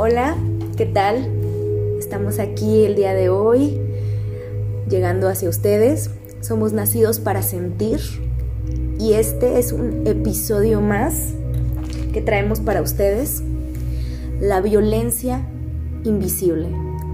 Hola, 0.00 0.36
¿qué 0.76 0.86
tal? 0.86 1.28
Estamos 1.98 2.38
aquí 2.38 2.84
el 2.84 2.94
día 2.94 3.14
de 3.14 3.30
hoy, 3.30 3.80
llegando 4.88 5.28
hacia 5.28 5.48
ustedes. 5.48 6.10
Somos 6.40 6.72
nacidos 6.72 7.18
para 7.18 7.42
sentir 7.42 7.98
y 9.00 9.14
este 9.14 9.58
es 9.58 9.72
un 9.72 10.06
episodio 10.06 10.80
más 10.80 11.34
que 12.12 12.22
traemos 12.22 12.60
para 12.60 12.80
ustedes. 12.80 13.42
La 14.40 14.60
violencia 14.60 15.44
invisible. 16.04 16.68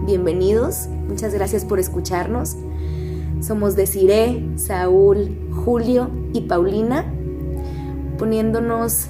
Bienvenidos, 0.05 0.89
muchas 1.09 1.33
gracias 1.33 1.65
por 1.65 1.81
escucharnos. 1.81 2.55
Somos 3.41 3.77
Desiree, 3.77 4.47
Saúl, 4.57 5.35
Julio 5.65 6.11
y 6.35 6.43
Paulina, 6.43 7.07
poniéndonos 8.19 9.07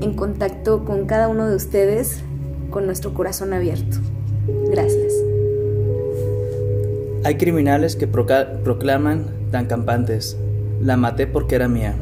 en 0.00 0.14
contacto 0.14 0.86
con 0.86 1.04
cada 1.04 1.28
uno 1.28 1.50
de 1.50 1.56
ustedes 1.56 2.24
con 2.70 2.86
nuestro 2.86 3.12
corazón 3.14 3.52
abierto. 3.52 3.98
Gracias. 4.70 5.12
Hay 7.22 7.36
criminales 7.36 7.96
que 7.96 8.06
proclaman 8.06 9.26
tan 9.50 9.66
campantes, 9.66 10.38
la 10.80 10.96
maté 10.96 11.26
porque 11.26 11.56
era 11.56 11.68
mía, 11.68 11.94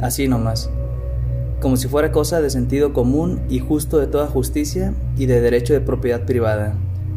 así 0.00 0.28
nomás, 0.28 0.70
como 1.60 1.76
si 1.76 1.88
fuera 1.88 2.12
cosa 2.12 2.40
de 2.40 2.50
sentido 2.50 2.92
común 2.92 3.40
y 3.48 3.58
justo 3.58 3.98
de 3.98 4.06
toda 4.06 4.28
justicia 4.28 4.94
y 5.16 5.26
de 5.26 5.40
derecho 5.40 5.72
de 5.72 5.80
propiedad 5.80 6.24
privada, 6.24 6.74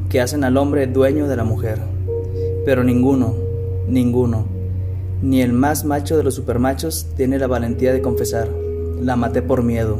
que 0.09 0.21
hacen 0.21 0.43
al 0.43 0.57
hombre 0.57 0.87
dueño 0.87 1.27
de 1.27 1.35
la 1.35 1.43
mujer. 1.43 1.79
Pero 2.65 2.83
ninguno, 2.83 3.35
ninguno, 3.87 4.45
ni 5.21 5.41
el 5.41 5.53
más 5.53 5.85
macho 5.85 6.17
de 6.17 6.23
los 6.23 6.35
supermachos 6.35 7.07
tiene 7.15 7.37
la 7.37 7.47
valentía 7.47 7.93
de 7.93 8.01
confesar, 8.01 8.49
la 9.01 9.15
maté 9.15 9.41
por 9.41 9.61
miedo, 9.61 9.97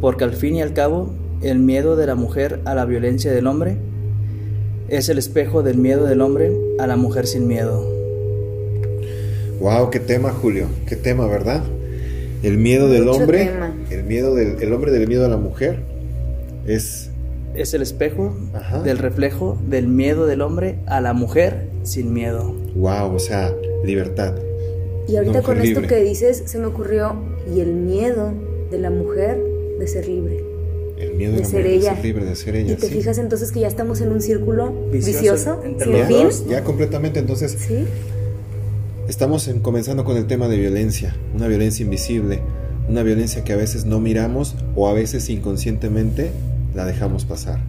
porque 0.00 0.24
al 0.24 0.34
fin 0.34 0.56
y 0.56 0.62
al 0.62 0.74
cabo 0.74 1.10
el 1.42 1.58
miedo 1.58 1.96
de 1.96 2.06
la 2.06 2.14
mujer 2.14 2.60
a 2.64 2.74
la 2.74 2.84
violencia 2.84 3.32
del 3.32 3.46
hombre 3.46 3.76
es 4.88 5.08
el 5.08 5.18
espejo 5.18 5.62
del 5.62 5.76
miedo 5.76 6.04
del 6.04 6.20
hombre 6.20 6.52
a 6.78 6.86
la 6.86 6.96
mujer 6.96 7.26
sin 7.26 7.48
miedo. 7.48 7.84
Wow, 9.60 9.90
qué 9.90 10.00
tema, 10.00 10.30
Julio, 10.30 10.66
qué 10.86 10.96
tema, 10.96 11.26
¿verdad? 11.26 11.62
El 12.42 12.58
miedo 12.58 12.88
del 12.88 13.08
hombre, 13.08 13.50
el 13.90 14.04
miedo 14.04 14.34
del 14.34 14.60
el 14.62 14.72
hombre 14.72 14.90
del 14.90 15.06
miedo 15.06 15.24
a 15.24 15.28
la 15.28 15.36
mujer 15.36 15.80
es 16.66 17.10
es 17.54 17.74
el 17.74 17.82
espejo 17.82 18.34
del 18.84 18.98
reflejo 18.98 19.58
del 19.68 19.86
miedo 19.86 20.26
del 20.26 20.40
hombre 20.40 20.78
a 20.86 21.00
la 21.00 21.12
mujer 21.12 21.68
sin 21.82 22.12
miedo. 22.12 22.54
Wow, 22.74 23.14
o 23.14 23.18
sea, 23.18 23.52
libertad. 23.84 24.34
Y 25.08 25.16
ahorita 25.16 25.42
con 25.42 25.60
esto 25.60 25.82
que 25.82 25.96
dices 25.96 26.44
se 26.46 26.58
me 26.58 26.66
ocurrió 26.66 27.16
y 27.52 27.60
el 27.60 27.72
miedo 27.72 28.32
de 28.70 28.78
la 28.78 28.90
mujer 28.90 29.42
de 29.78 29.86
ser 29.86 30.08
libre 30.08 30.51
el 31.02 31.14
miedo 31.14 31.36
de, 31.36 31.44
ser 31.44 31.66
ella. 31.66 31.98
libre, 32.00 32.24
de 32.24 32.36
ser 32.36 32.56
ella. 32.56 32.72
Y 32.72 32.76
te 32.76 32.88
fijas 32.88 33.18
entonces 33.18 33.50
que 33.52 33.60
ya 33.60 33.68
estamos 33.68 34.00
en 34.00 34.10
un 34.12 34.20
círculo 34.20 34.72
vicioso, 34.92 35.60
Ya 36.48 36.64
completamente, 36.64 37.18
entonces. 37.18 37.56
Sí. 37.58 37.84
Estamos 39.08 39.50
comenzando 39.62 40.04
con 40.04 40.16
el 40.16 40.26
tema 40.26 40.48
de 40.48 40.56
violencia, 40.56 41.16
una 41.34 41.48
violencia 41.48 41.82
invisible, 41.82 42.40
una 42.88 43.02
violencia 43.02 43.42
que 43.42 43.52
a 43.52 43.56
veces 43.56 43.84
no 43.84 43.98
miramos 44.00 44.54
o 44.76 44.88
a 44.88 44.92
veces 44.92 45.28
inconscientemente 45.28 46.30
la 46.74 46.86
dejamos 46.86 47.24
pasar. 47.24 47.60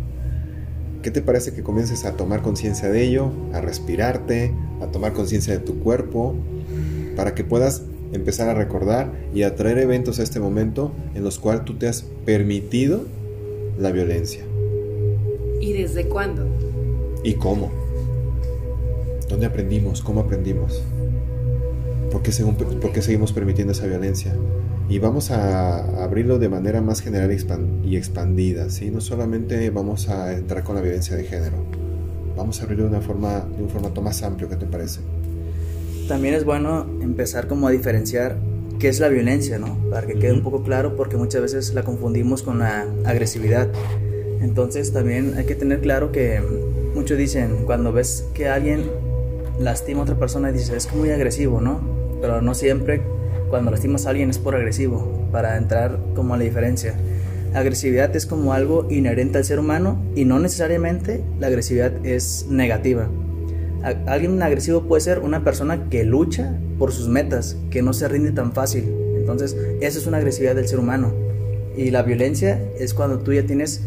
¿Qué 1.01 1.11
te 1.11 1.21
parece 1.21 1.53
que 1.53 1.63
comiences 1.63 2.05
a 2.05 2.13
tomar 2.13 2.43
conciencia 2.43 2.89
de 2.89 3.03
ello, 3.03 3.31
a 3.51 3.61
respirarte, 3.61 4.53
a 4.81 4.87
tomar 4.87 5.13
conciencia 5.13 5.53
de 5.53 5.59
tu 5.59 5.79
cuerpo, 5.79 6.35
para 7.15 7.35
que 7.35 7.43
puedas 7.43 7.81
empezar 8.13 8.47
a 8.47 8.53
recordar 8.53 9.11
y 9.33 9.43
a 9.43 9.55
traer 9.55 9.79
eventos 9.79 10.19
a 10.19 10.23
este 10.23 10.39
momento 10.39 10.93
en 11.15 11.23
los 11.23 11.39
cuales 11.39 11.65
tú 11.65 11.73
te 11.73 11.87
has 11.87 12.03
permitido 12.25 13.05
la 13.77 13.91
violencia. 13.91 14.43
¿Y 15.59 15.73
desde 15.73 16.07
cuándo? 16.07 16.45
¿Y 17.23 17.35
cómo? 17.35 17.71
¿Dónde 19.29 19.45
aprendimos? 19.45 20.01
¿Cómo 20.01 20.21
aprendimos? 20.21 20.83
¿Por 22.11 22.21
qué, 22.21 22.31
seguimos 23.01 23.33
permitiendo 23.33 23.73
esa 23.73 23.87
violencia? 23.87 24.35
Y 24.87 24.99
vamos 24.99 25.31
a 25.31 26.03
abrirlo 26.03 26.37
de 26.37 26.49
manera 26.49 26.81
más 26.81 27.01
general 27.01 27.31
y 27.83 27.97
expandida, 27.97 28.69
¿sí? 28.69 28.91
No 28.91 29.01
solamente 29.01 29.69
vamos 29.71 30.09
a 30.09 30.33
entrar 30.33 30.63
con 30.63 30.75
la 30.75 30.81
violencia 30.81 31.15
de 31.15 31.23
género, 31.23 31.57
vamos 32.37 32.59
a 32.59 32.63
abrirlo 32.63 32.83
de 32.83 32.89
una 32.91 33.01
forma, 33.01 33.39
de 33.39 33.63
un 33.63 33.69
formato 33.69 34.01
más 34.01 34.21
amplio, 34.21 34.47
¿qué 34.47 34.57
te 34.57 34.65
parece? 34.67 34.99
También 36.07 36.35
es 36.35 36.43
bueno 36.43 36.85
empezar 37.01 37.47
como 37.47 37.67
a 37.67 37.71
diferenciar 37.71 38.37
qué 38.79 38.89
es 38.89 38.99
la 38.99 39.09
violencia, 39.09 39.57
¿no? 39.57 39.77
Para 39.89 40.07
que 40.07 40.15
quede 40.15 40.33
un 40.33 40.43
poco 40.43 40.63
claro, 40.63 40.95
porque 40.95 41.17
muchas 41.17 41.41
veces 41.41 41.73
la 41.73 41.83
confundimos 41.83 42.43
con 42.43 42.59
la 42.59 42.85
agresividad. 43.05 43.69
Entonces 44.41 44.91
también 44.91 45.35
hay 45.37 45.45
que 45.45 45.55
tener 45.55 45.79
claro 45.79 46.11
que 46.11 46.41
muchos 46.93 47.17
dicen, 47.17 47.65
cuando 47.65 47.91
ves 47.91 48.25
que 48.33 48.49
alguien 48.49 48.83
lastima 49.59 50.01
a 50.01 50.03
otra 50.03 50.15
persona, 50.15 50.51
dices, 50.51 50.69
es 50.69 50.93
muy 50.93 51.11
agresivo, 51.11 51.61
¿no? 51.61 51.79
Pero 52.21 52.41
no 52.41 52.53
siempre 52.53 53.01
cuando 53.49 53.71
lastimas 53.71 54.05
a 54.05 54.09
alguien 54.09 54.29
es 54.29 54.39
por 54.39 54.55
agresivo, 54.55 55.27
para 55.31 55.57
entrar 55.57 55.99
como 56.15 56.33
a 56.33 56.37
la 56.37 56.43
diferencia. 56.43 56.95
Agresividad 57.53 58.15
es 58.15 58.25
como 58.25 58.53
algo 58.53 58.87
inherente 58.89 59.37
al 59.37 59.45
ser 59.45 59.59
humano 59.59 60.01
y 60.15 60.25
no 60.25 60.39
necesariamente 60.39 61.23
la 61.39 61.47
agresividad 61.47 62.03
es 62.03 62.47
negativa. 62.49 63.09
Alguien 63.83 64.41
agresivo 64.41 64.83
puede 64.83 65.01
ser 65.01 65.19
una 65.19 65.43
persona 65.43 65.89
que 65.89 66.05
lucha 66.05 66.57
por 66.79 66.91
sus 66.91 67.09
metas, 67.09 67.57
que 67.69 67.81
no 67.81 67.93
se 67.93 68.07
rinde 68.07 68.31
tan 68.31 68.53
fácil. 68.53 68.93
Entonces, 69.17 69.57
esa 69.81 69.99
es 69.99 70.07
una 70.07 70.17
agresividad 70.17 70.55
del 70.55 70.67
ser 70.67 70.79
humano. 70.79 71.13
Y 71.75 71.91
la 71.91 72.03
violencia 72.03 72.61
es 72.79 72.93
cuando 72.93 73.19
tú 73.19 73.33
ya 73.33 73.45
tienes 73.45 73.81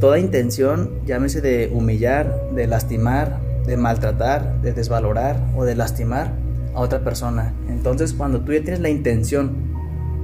toda 0.00 0.18
intención, 0.18 0.90
llámese 1.06 1.40
de 1.40 1.70
humillar, 1.72 2.50
de 2.54 2.66
lastimar, 2.66 3.40
de 3.66 3.76
maltratar, 3.76 4.60
de 4.62 4.72
desvalorar 4.72 5.42
o 5.56 5.64
de 5.64 5.74
lastimar 5.74 6.34
a 6.74 6.80
otra 6.80 7.04
persona. 7.04 7.54
Entonces, 7.68 8.12
cuando 8.12 8.40
tú 8.40 8.52
ya 8.52 8.62
tienes 8.62 8.80
la 8.80 8.88
intención 8.88 9.70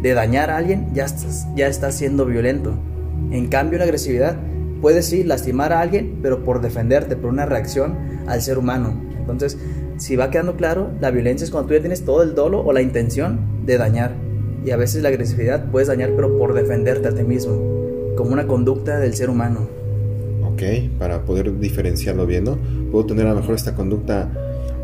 de 0.03 0.15
dañar 0.15 0.50
a 0.50 0.59
alguien, 0.59 0.93
ya 0.94 1.04
estás, 1.04 1.47
ya 1.54 1.72
siendo 1.93 2.27
violento. 2.27 2.75
En 3.31 3.48
cambio, 3.48 3.78
la 3.78 3.84
agresividad 3.84 4.37
puede 4.83 5.03
sí 5.03 5.25
lastimar 5.25 5.72
a 5.72 5.81
alguien, 5.81 6.19
pero 6.22 6.44
por 6.44 6.60
defenderte, 6.60 7.16
por 7.16 7.31
una 7.31 7.47
reacción 7.47 7.97
al 8.27 8.43
ser 8.43 8.59
humano. 8.59 9.06
Entonces, 9.33 9.59
si 9.99 10.17
va 10.17 10.31
quedando 10.31 10.57
claro, 10.57 10.91
la 11.01 11.11
violencia 11.11 11.45
es 11.45 11.51
cuando 11.51 11.69
tú 11.69 11.75
ya 11.75 11.81
tienes 11.81 12.05
todo 12.05 12.23
el 12.23 12.35
dolo 12.35 12.61
o 12.61 12.73
la 12.73 12.83
intención 12.83 13.41
de 13.65 13.79
dañar. 13.79 14.15
Y 14.65 14.71
a 14.71 14.77
veces 14.77 15.03
la 15.03 15.11
agresividad 15.11 15.71
puedes 15.71 15.89
dañar, 15.89 16.13
pero 16.17 16.37
por 16.39 16.55
defenderte 16.55 17.09
a 17.09 17.15
ti 17.15 17.23
mismo, 17.23 17.53
como 18.17 18.33
una 18.33 18.47
conducta 18.47 18.99
del 18.99 19.15
ser 19.15 19.31
humano. 19.31 19.69
Ok, 20.45 20.63
para 20.99 21.23
poder 21.25 21.59
diferenciarlo 21.59 22.27
bien, 22.27 22.45
¿no? 22.45 22.59
Puedo 22.91 23.07
tener 23.07 23.27
a 23.27 23.31
lo 23.31 23.37
mejor 23.37 23.55
esta 23.55 23.75
conducta 23.75 24.31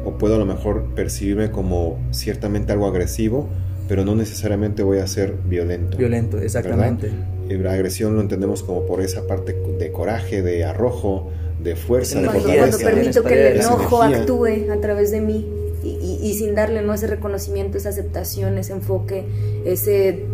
o 0.05 0.19
puedo 0.19 0.35
a 0.35 0.39
lo 0.39 0.47
mejor 0.47 0.85
percibirme 0.95 1.51
como 1.51 1.99
ciertamente 2.11 2.73
algo 2.73 2.87
agresivo, 2.87 3.49
pero 3.89 4.05
no 4.05 4.15
necesariamente 4.15 4.83
voy 4.83 4.99
a 4.99 5.07
ser 5.07 5.35
violento. 5.49 5.97
Violento, 5.97 6.39
exactamente. 6.39 7.11
Y 7.49 7.55
la 7.55 7.73
agresión 7.73 8.15
lo 8.15 8.21
entendemos 8.21 8.63
como 8.63 8.87
por 8.87 9.01
esa 9.01 9.27
parte 9.27 9.57
de 9.79 9.93
coraje, 9.93 10.43
de 10.43 10.65
arrojo, 10.65 11.31
de 11.62 11.77
fuerza, 11.77 12.21
de 12.21 12.27
cuando, 12.27 12.49
cuando 12.49 12.78
permito 12.78 13.23
que 13.23 13.34
el 13.34 13.61
enojo 13.61 14.03
actúe 14.03 14.71
a 14.73 14.81
través 14.81 15.11
de 15.11 15.21
mí 15.21 15.47
y, 15.84 16.34
sin 16.34 16.55
darle 16.55 16.83
¿no? 16.83 16.95
ese 16.95 17.06
reconocimiento, 17.06 17.77
esa 17.77 17.89
aceptación, 17.89 18.59
ese 18.59 18.73
enfoque, 18.73 19.25
ese 19.65 20.25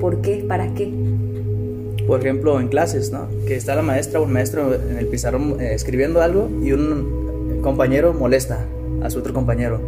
por 0.00 0.22
qué, 0.22 0.44
para 0.46 0.72
qué. 0.74 0.92
Por 2.06 2.20
ejemplo, 2.20 2.58
en 2.60 2.68
clases, 2.68 3.10
¿no? 3.10 3.28
Que 3.46 3.56
está 3.56 3.74
la 3.74 3.82
maestra 3.82 4.20
o 4.20 4.24
el 4.24 4.30
maestro 4.30 4.74
en 4.74 4.98
el 4.98 5.06
pizarrón 5.06 5.60
eh, 5.60 5.74
escribiendo 5.74 6.22
algo 6.22 6.48
y 6.62 6.72
un 6.72 7.60
compañero 7.62 8.14
molesta 8.14 8.64
a 9.02 9.10
su 9.10 9.18
otro 9.18 9.34
compañero. 9.34 9.80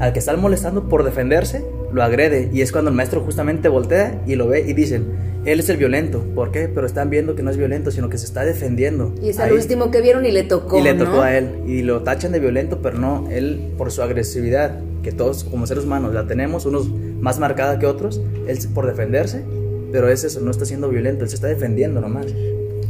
Al 0.00 0.12
que 0.12 0.18
está 0.18 0.36
molestando 0.36 0.88
por 0.88 1.04
defenderse, 1.04 1.64
lo 1.92 2.02
agrede 2.02 2.50
y 2.52 2.62
es 2.62 2.72
cuando 2.72 2.90
el 2.90 2.96
maestro 2.96 3.20
justamente 3.20 3.68
voltea 3.68 4.22
y 4.26 4.34
lo 4.34 4.48
ve 4.48 4.64
y 4.66 4.72
dicen, 4.72 5.06
él 5.44 5.60
es 5.60 5.68
el 5.68 5.76
violento. 5.76 6.24
¿Por 6.34 6.52
qué? 6.52 6.68
Pero 6.68 6.86
están 6.86 7.10
viendo 7.10 7.34
que 7.34 7.42
no 7.42 7.50
es 7.50 7.56
violento, 7.56 7.90
sino 7.90 8.08
que 8.08 8.18
se 8.18 8.26
está 8.26 8.44
defendiendo. 8.44 9.14
Y 9.22 9.30
es 9.30 9.38
el 9.38 9.52
último 9.52 9.90
que 9.90 10.00
vieron 10.00 10.24
y 10.24 10.30
le 10.30 10.44
tocó. 10.44 10.78
Y 10.78 10.82
le 10.82 10.94
tocó 10.94 11.20
a 11.20 11.36
él. 11.36 11.62
Y 11.66 11.82
lo 11.82 12.02
tachan 12.02 12.32
de 12.32 12.40
violento, 12.40 12.80
pero 12.82 12.98
no, 12.98 13.28
él 13.30 13.72
por 13.76 13.90
su 13.90 14.02
agresividad, 14.02 14.80
que 15.02 15.12
todos 15.12 15.44
como 15.44 15.66
seres 15.66 15.84
humanos 15.84 16.14
la 16.14 16.26
tenemos, 16.26 16.64
unos 16.64 16.88
más 17.20 17.38
marcada 17.38 17.78
que 17.78 17.86
otros, 17.86 18.20
él 18.46 18.58
por 18.72 18.86
defenderse, 18.86 19.42
pero 19.90 20.08
es 20.08 20.24
eso, 20.24 20.40
no 20.40 20.50
está 20.50 20.64
siendo 20.64 20.88
violento, 20.88 21.24
él 21.24 21.30
se 21.30 21.36
está 21.36 21.48
defendiendo 21.48 22.00
nomás. 22.00 22.26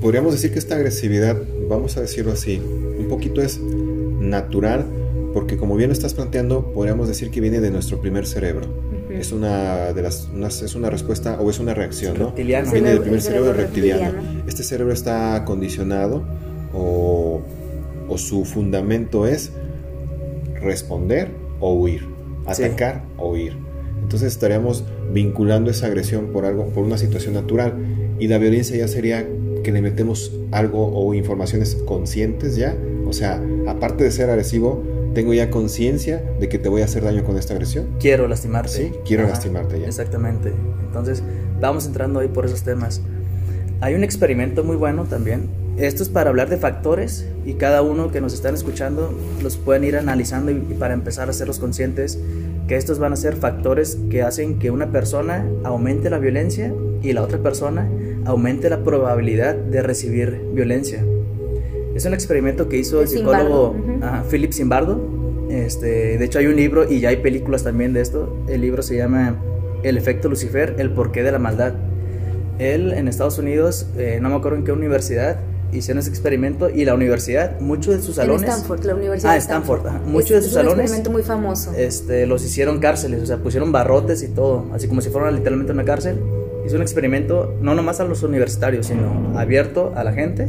Podríamos 0.01 0.33
decir 0.33 0.53
que 0.53 0.59
esta 0.59 0.75
agresividad, 0.75 1.37
vamos 1.69 1.97
a 1.97 2.01
decirlo 2.01 2.33
así, 2.33 2.61
un 2.99 3.09
poquito 3.09 3.41
es 3.41 3.61
natural, 3.61 4.85
porque 5.33 5.57
como 5.57 5.77
bien 5.77 5.89
lo 5.89 5.95
estás 5.95 6.15
planteando, 6.15 6.73
podríamos 6.73 7.09
decir 7.09 7.31
que 7.31 7.41
viene 7.41 7.61
de 7.61 7.71
nuestro 7.71 8.01
primer 8.01 8.27
cerebro 8.27 8.92
es 9.23 9.33
una 9.33 9.93
de 9.93 10.03
las 10.03 10.29
es 10.63 10.75
una 10.75 10.91
respuesta 10.91 11.41
o 11.41 11.49
es 11.49 11.59
una 11.59 11.75
reacción, 11.75 12.19
¿no? 12.19 12.27
Reptiliano. 12.27 12.71
Viene 12.71 12.91
del 12.91 13.01
primer 13.01 13.23
cerebro, 13.23 13.53
reptiliano. 13.53 14.21
Este 14.47 14.63
cerebro 14.63 14.93
está 14.93 15.45
condicionado 15.45 16.23
o, 16.75 17.41
o, 18.09 18.19
su 18.19 18.45
fundamento 18.45 19.27
es 19.27 19.53
responder 20.61 21.29
o 21.61 21.75
huir, 21.75 22.07
atacar 22.47 23.05
o 23.17 23.31
huir. 23.31 23.57
Entonces 24.03 24.33
estaríamos 24.33 24.85
vinculando 25.13 25.71
esa 25.71 25.87
agresión 25.87 26.33
por 26.33 26.45
algo, 26.45 26.67
por 26.67 26.85
una 26.85 26.99
situación 26.99 27.35
natural 27.35 27.75
y 28.19 28.29
la 28.29 28.39
violencia 28.39 28.77
ya 28.77 28.89
sería 28.89 29.27
que 29.63 29.73
le 29.73 29.81
metemos 29.81 30.33
algo 30.51 30.93
o 30.93 31.15
informaciones 31.15 31.77
conscientes 31.87 32.57
ya. 32.57 32.77
O 33.07 33.13
sea, 33.13 33.43
aparte 33.67 34.05
de 34.05 34.11
ser 34.11 34.31
agresivo, 34.31 34.83
tengo 35.15 35.35
ya 35.35 35.51
conciencia 35.51 36.23
de 36.41 36.49
que 36.49 36.59
te 36.59 36.69
voy 36.69 36.83
a 36.83 36.87
hacer 36.87 37.05
daño 37.05 37.25
con 37.25 37.37
esta 37.37 37.55
agresión. 37.55 37.89
Quiero 38.01 38.29
lastimarte. 38.29 38.71
Sí, 38.71 38.93
quiero 39.05 39.27
lastimarte 39.27 39.81
ya. 39.81 39.87
Exactamente. 39.87 40.53
Entonces, 40.87 41.23
vamos 41.61 41.87
entrando 41.87 42.21
ahí 42.21 42.29
por 42.29 42.47
esos 42.47 42.63
temas. 42.63 43.01
Hay 43.81 43.95
un 43.95 44.05
experimento 44.05 44.65
muy 44.65 44.77
bueno 44.77 45.05
también. 45.05 45.49
Esto 45.77 46.03
es 46.03 46.09
para 46.09 46.31
hablar 46.31 46.51
de 46.51 46.59
factores 46.59 47.27
y 47.47 47.55
cada 47.55 47.83
uno 47.83 48.13
que 48.13 48.21
nos 48.21 48.35
están 48.35 48.55
escuchando 48.55 49.19
los 49.43 49.57
pueden 49.57 49.85
ir 49.85 49.97
analizando 49.97 50.51
y, 50.51 50.57
y 50.57 50.75
para 50.79 50.95
empezar 50.95 51.29
a 51.29 51.31
hacerlos 51.31 51.59
conscientes 51.59 52.19
que 52.69 52.77
estos 52.77 52.99
van 52.99 53.13
a 53.13 53.17
ser 53.17 53.37
factores 53.37 53.99
que 54.11 54.23
hacen 54.23 54.59
que 54.59 54.71
una 54.71 54.93
persona 54.93 55.47
aumente 55.65 56.11
la 56.11 56.19
violencia 56.19 56.73
y 57.03 57.13
la 57.13 57.23
otra 57.23 57.39
persona 57.39 57.89
aumente 58.25 58.71
la 58.71 58.85
probabilidad 58.85 59.55
de 59.55 59.83
recibir 59.83 60.43
violencia. 60.55 61.05
Es 61.95 62.05
un 62.07 62.15
experimento 62.15 62.69
que 62.69 62.79
hizo 62.79 63.03
el 63.03 63.09
psicólogo 63.09 63.71
uh, 63.71 64.29
Philip 64.31 64.53
Zimbardo. 64.53 65.01
Este, 65.51 66.19
de 66.19 66.25
hecho 66.25 66.39
hay 66.39 66.47
un 66.47 66.57
libro 66.57 66.91
y 66.91 67.01
ya 67.01 67.11
hay 67.11 67.17
películas 67.19 67.65
también 67.65 67.93
de 67.93 68.01
esto. 68.01 68.45
El 68.49 68.63
libro 68.63 68.83
se 68.83 68.97
llama 68.97 69.37
El 69.83 69.99
efecto 69.99 70.29
Lucifer, 70.29 70.77
el 70.79 70.91
porqué 70.93 71.23
de 71.23 71.33
la 71.33 71.39
maldad. 71.39 71.75
Él 72.59 72.93
en 72.93 73.09
Estados 73.09 73.39
Unidos, 73.39 73.87
eh, 73.99 74.19
no 74.23 74.31
me 74.31 74.37
acuerdo 74.37 74.57
en 74.59 74.65
qué 74.65 74.73
universidad, 74.73 75.41
hicieron 75.73 76.01
ese 76.01 76.11
experimento 76.11 76.71
y 76.71 76.85
la 76.85 76.95
universidad, 76.95 77.59
muchos 77.61 77.97
de 77.97 78.03
sus 78.03 78.17
salones... 78.17 78.43
En 78.43 78.49
Stanford, 78.51 78.85
la 78.85 78.95
universidad 78.95 79.33
Ah, 79.33 79.37
Stanford. 79.37 79.81
Stanford. 79.81 80.07
Muchos 80.09 80.31
de 80.31 80.39
sus 80.43 80.49
es 80.49 80.55
salones... 80.55 80.75
un 80.75 80.81
experimento 80.81 81.11
muy 81.11 81.23
famoso. 81.23 81.73
Este, 81.77 82.27
los 82.27 82.45
hicieron 82.45 82.79
cárceles, 82.79 83.23
o 83.23 83.27
sea, 83.27 83.39
pusieron 83.39 83.73
barrotes 83.73 84.23
y 84.23 84.29
todo, 84.29 84.67
así 84.75 84.87
como 84.87 85.01
si 85.01 85.11
fueran 85.11 85.35
literalmente 85.35 85.73
una 85.73 85.85
cárcel. 85.85 86.19
Hizo 86.67 86.77
un 86.77 86.83
experimento, 86.83 87.55
no 87.61 87.75
nomás 87.75 88.01
a 88.01 88.05
los 88.05 88.23
universitarios, 88.23 88.87
sino 88.87 89.37
abierto 89.39 89.93
a 89.97 90.05
la 90.05 90.13
gente, 90.13 90.49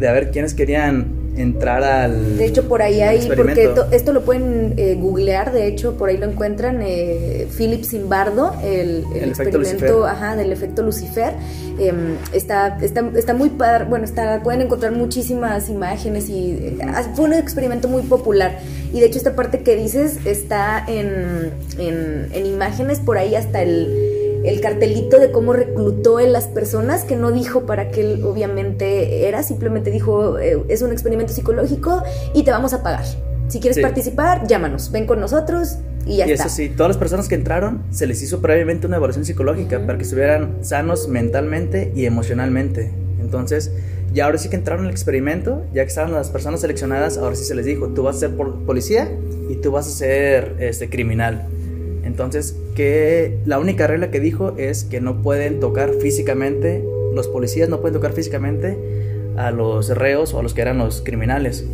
de 0.00 0.08
a 0.08 0.12
ver 0.12 0.30
quiénes 0.30 0.54
querían 0.54 1.20
entrar 1.36 1.82
al. 1.84 2.36
De 2.36 2.44
hecho, 2.44 2.68
por 2.68 2.82
ahí 2.82 3.00
hay, 3.00 3.28
porque 3.34 3.64
esto, 3.64 3.86
esto 3.92 4.12
lo 4.12 4.22
pueden 4.22 4.74
eh, 4.76 4.96
googlear, 4.98 5.52
de 5.52 5.66
hecho, 5.66 5.96
por 5.96 6.08
ahí 6.08 6.16
lo 6.16 6.26
encuentran, 6.26 6.80
eh, 6.82 7.46
Philip 7.56 7.84
Zimbardo, 7.84 8.54
el, 8.62 9.04
el, 9.14 9.22
el 9.22 9.28
experimento 9.30 10.06
ajá, 10.06 10.36
del 10.36 10.52
efecto 10.52 10.82
Lucifer. 10.82 11.32
Eh, 11.78 11.92
está, 12.32 12.78
está, 12.82 13.08
está 13.16 13.32
muy 13.34 13.50
padre, 13.50 13.84
bueno, 13.84 14.04
está, 14.04 14.42
pueden 14.42 14.60
encontrar 14.62 14.92
muchísimas 14.92 15.68
imágenes 15.70 16.28
y 16.28 16.50
eh, 16.50 16.78
fue 17.14 17.26
un 17.26 17.32
experimento 17.34 17.88
muy 17.88 18.02
popular. 18.02 18.58
Y 18.92 19.00
de 19.00 19.06
hecho, 19.06 19.18
esta 19.18 19.34
parte 19.34 19.60
que 19.60 19.76
dices 19.76 20.18
está 20.26 20.84
en, 20.86 21.52
en, 21.78 22.28
en 22.32 22.46
imágenes, 22.46 22.98
por 22.98 23.16
ahí 23.16 23.34
hasta 23.34 23.62
el 23.62 24.19
el 24.44 24.60
cartelito 24.60 25.18
de 25.18 25.30
cómo 25.30 25.52
reclutó 25.52 26.18
él 26.18 26.32
las 26.32 26.46
personas, 26.46 27.04
que 27.04 27.16
no 27.16 27.32
dijo 27.32 27.66
para 27.66 27.90
qué 27.90 28.00
él 28.00 28.24
obviamente 28.24 29.26
era, 29.28 29.42
simplemente 29.42 29.90
dijo, 29.90 30.38
eh, 30.38 30.62
es 30.68 30.82
un 30.82 30.92
experimento 30.92 31.32
psicológico 31.32 32.02
y 32.34 32.42
te 32.42 32.50
vamos 32.50 32.72
a 32.72 32.82
pagar. 32.82 33.04
Si 33.48 33.58
quieres 33.58 33.76
sí. 33.76 33.82
participar, 33.82 34.46
llámanos, 34.46 34.92
ven 34.92 35.06
con 35.06 35.20
nosotros 35.20 35.78
y 36.06 36.18
ya 36.18 36.26
y 36.26 36.32
está. 36.32 36.46
eso 36.46 36.54
sí, 36.54 36.68
todas 36.68 36.90
las 36.90 36.96
personas 36.96 37.28
que 37.28 37.34
entraron 37.34 37.82
se 37.90 38.06
les 38.06 38.22
hizo 38.22 38.40
previamente 38.40 38.86
una 38.86 38.96
evaluación 38.96 39.24
psicológica 39.24 39.76
uh 39.76 39.80
-huh. 39.80 39.86
para 39.86 39.98
que 39.98 40.04
estuvieran 40.04 40.58
sanos 40.62 41.08
mentalmente 41.08 41.92
y 41.94 42.06
emocionalmente. 42.06 42.90
Entonces, 43.20 43.72
ya 44.12 44.24
ahora 44.24 44.38
sí 44.38 44.48
que 44.48 44.56
entraron 44.56 44.86
al 44.86 44.90
experimento, 44.90 45.64
ya 45.72 45.82
que 45.82 45.88
estaban 45.88 46.12
las 46.12 46.30
personas 46.30 46.60
seleccionadas, 46.60 47.18
ahora 47.18 47.36
sí 47.36 47.44
se 47.44 47.54
les 47.54 47.66
dijo, 47.66 47.88
tú 47.88 48.02
vas 48.02 48.16
a 48.16 48.20
ser 48.20 48.30
policía 48.30 49.10
y 49.48 49.56
tú 49.56 49.70
vas 49.70 49.86
a 49.86 49.90
ser 49.90 50.56
este, 50.58 50.88
criminal. 50.88 51.46
Entonces, 52.04 52.56
que 52.74 53.38
la 53.44 53.58
única 53.58 53.86
regla 53.86 54.10
que 54.10 54.20
dijo 54.20 54.54
es 54.56 54.84
que 54.84 55.00
no 55.00 55.22
pueden 55.22 55.60
tocar 55.60 55.92
físicamente, 55.94 56.84
los 57.14 57.28
policías 57.28 57.68
no 57.68 57.80
pueden 57.80 57.94
tocar 57.94 58.12
físicamente 58.12 58.76
a 59.36 59.50
los 59.50 59.88
reos 59.90 60.34
o 60.34 60.38
a 60.38 60.42
los 60.42 60.54
que 60.54 60.62
eran 60.62 60.78
los 60.78 61.02
criminales. 61.02 61.64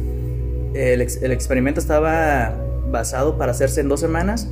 El, 0.74 1.00
el 1.00 1.32
experimento 1.32 1.80
estaba 1.80 2.54
basado 2.90 3.38
para 3.38 3.52
hacerse 3.52 3.80
en 3.80 3.88
dos 3.88 4.00
semanas, 4.00 4.48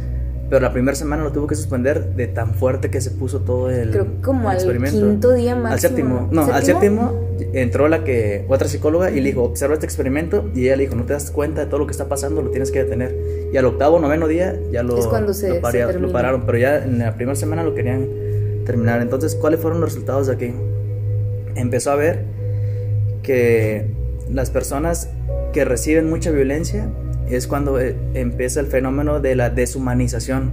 pero 0.50 0.60
la 0.60 0.72
primera 0.72 0.94
semana 0.94 1.24
lo 1.24 1.32
tuvo 1.32 1.46
que 1.46 1.54
suspender 1.54 2.14
de 2.14 2.26
tan 2.26 2.54
fuerte 2.54 2.90
que 2.90 3.00
se 3.00 3.10
puso 3.10 3.40
todo 3.40 3.70
el, 3.70 3.90
Creo 3.90 4.06
como 4.22 4.50
el 4.50 4.56
experimento. 4.56 4.98
al 4.98 5.10
quinto 5.10 5.32
día 5.32 5.56
máximo. 5.56 5.72
Al 5.72 5.80
séptimo, 5.80 6.28
no, 6.30 6.44
¿Séptimo? 6.44 6.56
al 6.56 6.64
séptimo 6.64 7.24
entró 7.54 7.88
la 7.88 8.04
que 8.04 8.44
otra 8.48 8.68
psicóloga 8.68 9.10
y 9.10 9.20
le 9.20 9.30
dijo, 9.30 9.42
observa 9.42 9.74
este 9.74 9.86
experimento 9.86 10.50
y 10.54 10.66
ella 10.66 10.76
le 10.76 10.84
dijo, 10.84 10.94
no 10.94 11.04
te 11.04 11.12
das 11.12 11.30
cuenta 11.30 11.62
de 11.62 11.66
todo 11.66 11.78
lo 11.78 11.86
que 11.86 11.92
está 11.92 12.08
pasando, 12.08 12.42
lo 12.42 12.50
tienes 12.50 12.70
que 12.70 12.84
detener. 12.84 13.14
Y 13.52 13.56
al 13.56 13.64
octavo, 13.64 13.98
noveno 13.98 14.28
día 14.28 14.58
ya 14.70 14.82
lo, 14.82 14.98
es 14.98 15.06
cuando 15.06 15.32
se, 15.34 15.48
lo, 15.48 15.60
paria, 15.60 15.90
se 15.90 15.98
lo 15.98 16.12
pararon, 16.12 16.44
pero 16.46 16.58
ya 16.58 16.84
en 16.84 16.98
la 16.98 17.14
primera 17.14 17.36
semana 17.36 17.62
lo 17.64 17.74
querían 17.74 18.08
terminar. 18.64 19.00
Entonces, 19.00 19.34
¿cuáles 19.34 19.60
fueron 19.60 19.80
los 19.80 19.90
resultados 19.90 20.26
de 20.26 20.34
aquí? 20.34 20.54
Empezó 21.54 21.90
a 21.90 21.96
ver 21.96 22.24
que 23.22 23.86
las 24.30 24.50
personas 24.50 25.08
que 25.52 25.64
reciben 25.64 26.08
mucha 26.08 26.30
violencia 26.30 26.88
es 27.28 27.46
cuando 27.46 27.80
eh, 27.80 27.96
empieza 28.14 28.60
el 28.60 28.66
fenómeno 28.66 29.20
de 29.20 29.36
la 29.36 29.50
deshumanización. 29.50 30.52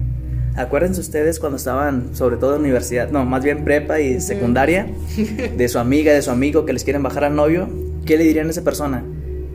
Acuérdense 0.56 1.00
ustedes 1.00 1.40
cuando 1.40 1.58
estaban, 1.58 2.16
sobre 2.16 2.38
todo 2.38 2.56
en 2.56 2.62
universidad, 2.62 3.10
no, 3.10 3.26
más 3.26 3.44
bien 3.44 3.64
prepa 3.64 4.00
y 4.00 4.20
secundaria, 4.20 4.88
de 5.58 5.68
su 5.70 5.80
amiga, 5.80 6.14
de 6.14 6.22
su 6.22 6.32
amigo 6.32 6.66
que 6.66 6.74
les 6.74 6.84
quieren 6.84 7.04
bajar 7.04 7.24
al 7.24 7.36
novio, 7.36 7.70
¿qué 8.06 8.18
le 8.18 8.24
dirían 8.24 8.48
a 8.48 8.50
esa 8.50 8.64
persona? 8.64 9.04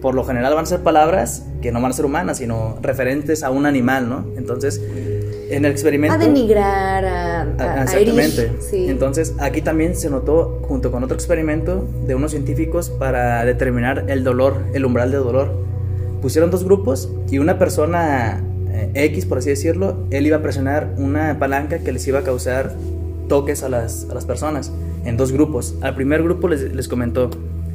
Por 0.01 0.15
lo 0.15 0.25
general 0.25 0.55
van 0.55 0.65
a 0.65 0.67
ser 0.67 0.81
palabras 0.81 1.45
que 1.61 1.73
no 1.73 1.81
van 1.81 1.91
a 1.91 1.95
ser 1.95 2.05
humanas, 2.05 2.39
sino 2.39 2.79
referentes 2.81 3.43
a 3.43 3.51
un 3.51 3.67
animal, 3.67 4.09
¿no? 4.09 4.27
Entonces, 4.37 4.81
en 5.51 5.65
el 5.65 5.71
experimento... 5.71 6.15
A 6.15 6.19
denigrar, 6.19 7.05
a, 7.05 7.41
a, 7.43 7.81
a 7.81 7.83
Exactamente. 7.83 8.41
A 8.41 8.45
herir, 8.45 8.59
sí. 8.61 8.87
Entonces, 8.89 9.35
aquí 9.39 9.63
también 9.63 9.95
se 9.97 10.11
notó, 10.11 10.61
junto 10.63 10.91
con 10.91 11.05
otro 11.05 11.15
experimento 11.15 11.89
de 12.07 12.15
unos 12.15 12.33
científicos, 12.33 12.91
para 12.91 13.45
determinar 13.45 14.05
el 14.09 14.25
dolor, 14.25 14.65
el 14.75 14.85
umbral 14.85 15.11
de 15.11 15.19
dolor. 15.19 15.67
Pusieron 16.27 16.51
dos 16.51 16.65
grupos 16.65 17.09
y 17.31 17.39
una 17.39 17.57
persona 17.57 18.43
X, 18.95 19.27
por 19.27 19.39
así 19.39 19.51
decirlo, 19.51 20.09
él 20.11 20.27
iba 20.27 20.39
a 20.39 20.43
presionar 20.43 20.93
una 20.99 21.39
palanca 21.39 21.79
que 21.79 21.93
les 21.93 22.05
iba 22.09 22.19
a 22.19 22.23
causar 22.25 22.75
toques 23.29 23.63
a 23.63 23.69
las, 23.69 24.09
a 24.11 24.15
las 24.15 24.25
personas 24.25 24.73
en 25.05 25.17
dos 25.17 25.31
grupos. 25.31 25.77
Al 25.83 25.95
primer 25.95 26.25
grupo 26.25 26.49
les, 26.49 26.75
les, 26.75 26.89
comentó, 26.89 27.31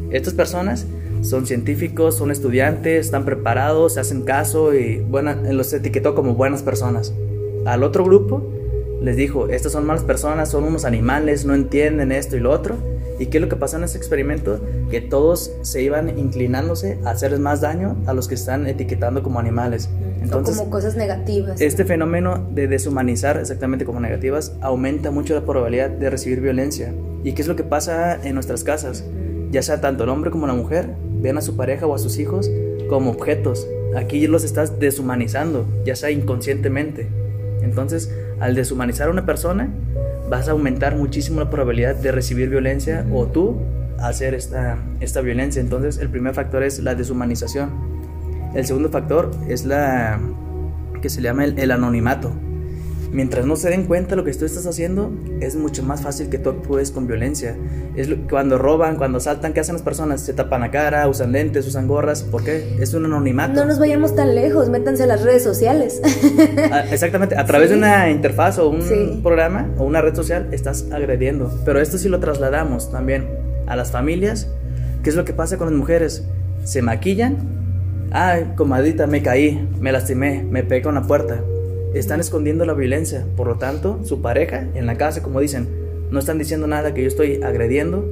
estas 0.10 0.34
personas 0.34 0.86
son 1.22 1.48
científicos, 1.48 2.18
son 2.18 2.30
estudiantes, 2.30 3.06
están 3.06 3.24
preparados, 3.24 3.94
se 3.94 4.02
hacen 4.02 4.24
caso 4.24 4.76
y 4.76 5.00
buena, 5.00 5.36
los 5.36 5.72
etiquetó 5.72 6.14
como 6.14 6.36
buenas 6.36 6.62
personas. 6.62 7.14
Al 7.66 7.84
otro 7.84 8.04
grupo 8.04 8.52
les 9.02 9.16
dijo, 9.16 9.50
estas 9.50 9.72
son 9.72 9.86
malas 9.86 10.04
personas, 10.04 10.50
son 10.50 10.64
unos 10.64 10.86
animales, 10.86 11.44
no 11.44 11.56
entienden 11.56 12.12
esto 12.12 12.38
y 12.38 12.40
lo 12.40 12.52
otro. 12.52 12.76
¿Y 13.18 13.28
qué 13.28 13.38
es 13.38 13.42
lo 13.42 13.50
que 13.50 13.56
pasó 13.56 13.78
en 13.78 13.84
este 13.84 13.98
experimento? 13.98 14.60
Que 14.90 15.02
todos 15.02 15.52
se 15.64 15.82
iban 15.82 16.18
inclinándose 16.18 17.00
a 17.04 17.12
hacerles 17.12 17.40
más 17.40 17.62
daño 17.62 17.98
a 18.06 18.14
los 18.14 18.28
que 18.28 18.36
están 18.36 18.68
etiquetando 18.68 19.24
como 19.24 19.40
animales. 19.40 19.90
Entonces, 20.22 20.56
o 20.56 20.60
como 20.60 20.72
cosas 20.72 20.96
negativas. 20.96 21.60
Este 21.60 21.84
fenómeno 21.84 22.48
de 22.52 22.68
deshumanizar 22.68 23.38
exactamente 23.38 23.86
como 23.86 24.00
negativas 24.00 24.54
aumenta 24.62 25.10
mucho 25.12 25.34
la 25.34 25.42
probabilidad 25.42 25.90
de 25.90 26.10
recibir 26.10 26.42
violencia. 26.42 26.94
¿Y 27.24 27.34
qué 27.34 27.42
es 27.42 27.48
lo 27.48 27.56
que 27.56 27.64
pasa 27.64 28.20
en 28.24 28.36
nuestras 28.36 28.64
casas? 28.64 29.04
Ya 29.52 29.62
sea 29.62 29.82
tanto 29.82 30.04
el 30.04 30.10
hombre 30.10 30.32
como 30.32 30.48
la 30.48 30.54
mujer, 30.54 30.96
ven 31.22 31.38
a 31.38 31.42
su 31.42 31.56
pareja 31.56 31.86
o 31.88 31.96
a 31.96 32.00
sus 32.00 32.18
hijos 32.20 32.50
como 32.90 33.12
objetos. 33.12 33.68
Aquí 33.96 34.26
los 34.28 34.44
estás 34.44 34.80
deshumanizando, 34.80 35.66
ya 35.86 35.96
sea 35.96 36.12
inconscientemente. 36.12 37.21
Entonces, 37.62 38.12
al 38.40 38.56
deshumanizar 38.56 39.08
a 39.08 39.12
una 39.12 39.26
persona, 39.26 39.70
vas 40.30 40.48
a 40.48 40.52
aumentar 40.52 40.96
muchísimo 40.96 41.40
la 41.40 41.50
probabilidad 41.50 41.96
de 41.96 42.12
recibir 42.12 42.50
violencia 42.50 43.06
o 43.14 43.28
tú 43.28 43.58
hacer 44.00 44.34
esta, 44.34 44.78
esta 45.00 45.22
violencia. 45.22 45.62
Entonces, 45.62 45.98
el 45.98 46.10
primer 46.10 46.34
factor 46.34 46.64
es 46.64 46.80
la 46.80 46.96
deshumanización. 46.96 47.70
El 48.56 48.66
segundo 48.66 48.90
factor 48.90 49.32
es 49.48 49.66
la 49.66 50.20
que 51.02 51.10
se 51.10 51.22
llama 51.22 51.46
el, 51.46 51.58
el 51.60 51.72
anonimato. 51.72 52.34
Mientras 53.12 53.46
no 53.46 53.58
se 53.58 53.70
den 53.70 53.86
cuenta 53.88 54.12
de 54.12 54.16
lo 54.16 54.24
que 54.24 54.34
tú 54.34 54.46
estás 54.46 54.66
haciendo, 54.66 55.12
es 55.42 55.58
mucho 55.58 55.84
más 55.84 56.02
fácil 56.02 56.30
que 56.30 56.38
tú 56.38 56.50
actúes 56.50 56.92
con 56.92 57.08
violencia. 57.08 57.58
Es 57.98 58.08
lo, 58.08 58.16
cuando 58.30 58.58
roban, 58.58 58.96
cuando 58.96 59.20
saltan, 59.20 59.52
¿qué 59.52 59.60
hacen 59.60 59.76
las 59.76 59.82
personas? 59.82 60.22
Se 60.22 60.34
tapan 60.34 60.62
la 60.62 60.72
cara, 60.72 61.06
usan 61.10 61.34
lentes, 61.34 61.68
usan 61.68 61.90
gorras. 61.90 62.24
¿Por 62.24 62.46
qué? 62.46 62.78
Es 62.80 62.94
un 62.94 63.04
anonimato. 63.04 63.54
No 63.54 63.66
nos 63.66 63.80
vayamos 63.80 64.16
tan 64.16 64.34
lejos, 64.34 64.70
métanse 64.70 65.04
a 65.04 65.08
las 65.08 65.24
redes 65.24 65.44
sociales. 65.44 66.02
Ah, 66.72 66.86
exactamente, 66.90 67.36
a 67.36 67.46
través 67.46 67.68
sí. 67.68 67.74
de 67.74 67.80
una 67.80 68.10
interfaz 68.10 68.60
o 68.60 68.70
un 68.70 68.82
sí. 68.82 69.20
programa 69.22 69.70
o 69.78 69.84
una 69.84 70.02
red 70.02 70.16
social 70.16 70.48
estás 70.52 70.86
agrediendo. 70.92 71.52
Pero 71.66 71.82
esto 71.82 71.98
sí 71.98 72.08
lo 72.08 72.20
trasladamos 72.20 72.92
también 72.92 73.28
a 73.68 73.76
las 73.76 73.92
familias. 73.92 74.48
¿Qué 75.04 75.10
es 75.10 75.16
lo 75.16 75.26
que 75.26 75.34
pasa 75.34 75.58
con 75.58 75.68
las 75.68 75.78
mujeres? 75.78 76.24
Se 76.64 76.82
maquillan. 76.82 77.38
Ay, 78.12 78.54
comadita, 78.56 79.08
me 79.08 79.22
caí, 79.22 79.68
me 79.80 79.92
lastimé, 79.92 80.44
me 80.50 80.64
pegué 80.64 80.82
con 80.82 80.96
la 80.96 81.04
puerta 81.04 81.42
están 81.94 82.20
escondiendo 82.20 82.66
la 82.66 82.74
violencia. 82.74 83.26
Por 83.36 83.48
lo 83.48 83.58
tanto, 83.58 84.00
su 84.04 84.22
pareja 84.22 84.68
en 84.74 84.86
la 84.86 84.98
casa, 84.98 85.22
como 85.22 85.40
dicen, 85.40 85.68
no 86.10 86.20
están 86.20 86.38
diciendo 86.38 86.68
nada 86.68 86.94
que 86.94 87.02
yo 87.02 87.08
estoy 87.08 87.42
agrediendo, 87.44 88.06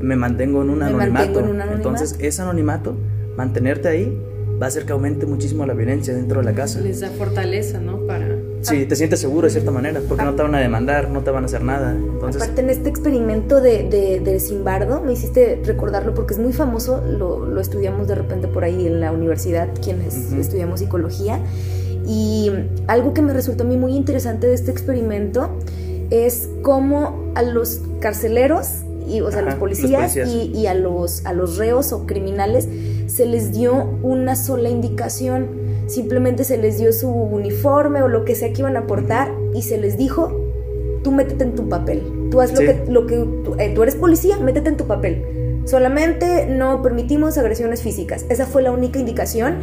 me 0.00 0.16
mantengo 0.16 0.62
en 0.62 0.70
un, 0.70 0.82
anonimato. 0.82 1.40
En 1.40 1.46
un 1.46 1.60
anonimato. 1.60 1.76
Entonces, 1.76 2.16
ese 2.20 2.42
anonimato, 2.42 2.96
mantenerte 3.36 3.88
ahí, 3.88 4.18
va 4.60 4.66
a 4.66 4.68
hacer 4.68 4.84
que 4.84 4.92
aumente 4.92 5.26
muchísimo 5.26 5.64
la 5.64 5.74
violencia 5.74 6.14
dentro 6.14 6.40
de 6.40 6.44
la 6.44 6.52
casa. 6.52 6.80
Les 6.80 7.00
da 7.00 7.08
fortaleza, 7.08 7.80
¿no? 7.80 8.06
Para 8.06 8.28
sí, 8.60 8.84
te 8.84 8.94
sientes 8.94 9.18
seguro 9.18 9.46
de 9.46 9.52
cierta 9.52 9.70
manera, 9.70 10.00
porque 10.06 10.24
no 10.24 10.34
te 10.34 10.42
van 10.42 10.54
a 10.54 10.60
demandar, 10.60 11.08
no 11.08 11.22
te 11.22 11.30
van 11.30 11.44
a 11.44 11.46
hacer 11.46 11.62
nada. 11.62 11.92
Entonces, 11.92 12.42
Aparte, 12.42 12.60
en 12.60 12.70
este 12.70 12.88
experimento 12.88 13.60
de, 13.60 13.84
de, 13.88 14.20
de 14.20 14.40
Simbardo, 14.40 15.00
me 15.02 15.12
hiciste 15.12 15.60
recordarlo 15.64 16.14
porque 16.14 16.34
es 16.34 16.40
muy 16.40 16.52
famoso, 16.52 17.02
lo, 17.06 17.46
lo 17.46 17.60
estudiamos 17.60 18.06
de 18.06 18.16
repente 18.16 18.48
por 18.48 18.64
ahí 18.64 18.86
en 18.86 19.00
la 19.00 19.12
universidad, 19.12 19.68
quienes 19.82 20.14
Ujú. 20.16 20.40
estudiamos 20.40 20.80
psicología. 20.80 21.40
Y 22.10 22.50
algo 22.88 23.14
que 23.14 23.22
me 23.22 23.32
resultó 23.32 23.62
a 23.62 23.66
mí 23.68 23.76
muy 23.76 23.94
interesante 23.94 24.48
de 24.48 24.54
este 24.54 24.72
experimento 24.72 25.48
es 26.10 26.48
cómo 26.62 27.30
a 27.36 27.42
los 27.42 27.82
carceleros, 28.00 28.66
y, 29.06 29.20
o 29.20 29.30
sea, 29.30 29.40
a 29.40 29.42
los 29.42 29.54
policías, 29.54 30.16
los 30.16 30.26
policías. 30.26 30.28
Y, 30.28 30.58
y 30.58 30.66
a, 30.66 30.74
los, 30.74 31.24
a 31.24 31.32
los 31.32 31.56
reos 31.56 31.92
o 31.92 32.06
criminales 32.06 32.68
se 33.06 33.26
les 33.26 33.52
dio 33.52 33.90
una 34.02 34.34
sola 34.34 34.70
indicación. 34.70 35.46
Simplemente 35.86 36.42
se 36.42 36.58
les 36.58 36.78
dio 36.78 36.92
su 36.92 37.08
uniforme 37.08 38.02
o 38.02 38.08
lo 38.08 38.24
que 38.24 38.34
sea 38.34 38.52
que 38.52 38.60
iban 38.60 38.76
a 38.76 38.88
portar 38.88 39.32
y 39.54 39.62
se 39.62 39.78
les 39.78 39.96
dijo, 39.96 40.32
tú 41.04 41.12
métete 41.12 41.44
en 41.44 41.54
tu 41.54 41.68
papel. 41.68 42.02
Tú 42.32 42.40
haz 42.40 42.52
lo 42.52 42.58
que, 42.58 42.84
lo 42.88 43.06
que 43.06 43.16
tú, 43.44 43.54
eh, 43.58 43.72
tú 43.72 43.84
eres 43.84 43.94
policía, 43.94 44.36
métete 44.38 44.68
en 44.68 44.76
tu 44.76 44.88
papel. 44.88 45.62
Solamente 45.64 46.46
no 46.46 46.82
permitimos 46.82 47.38
agresiones 47.38 47.82
físicas. 47.82 48.24
Esa 48.28 48.46
fue 48.46 48.62
la 48.62 48.72
única 48.72 48.98
indicación. 48.98 49.58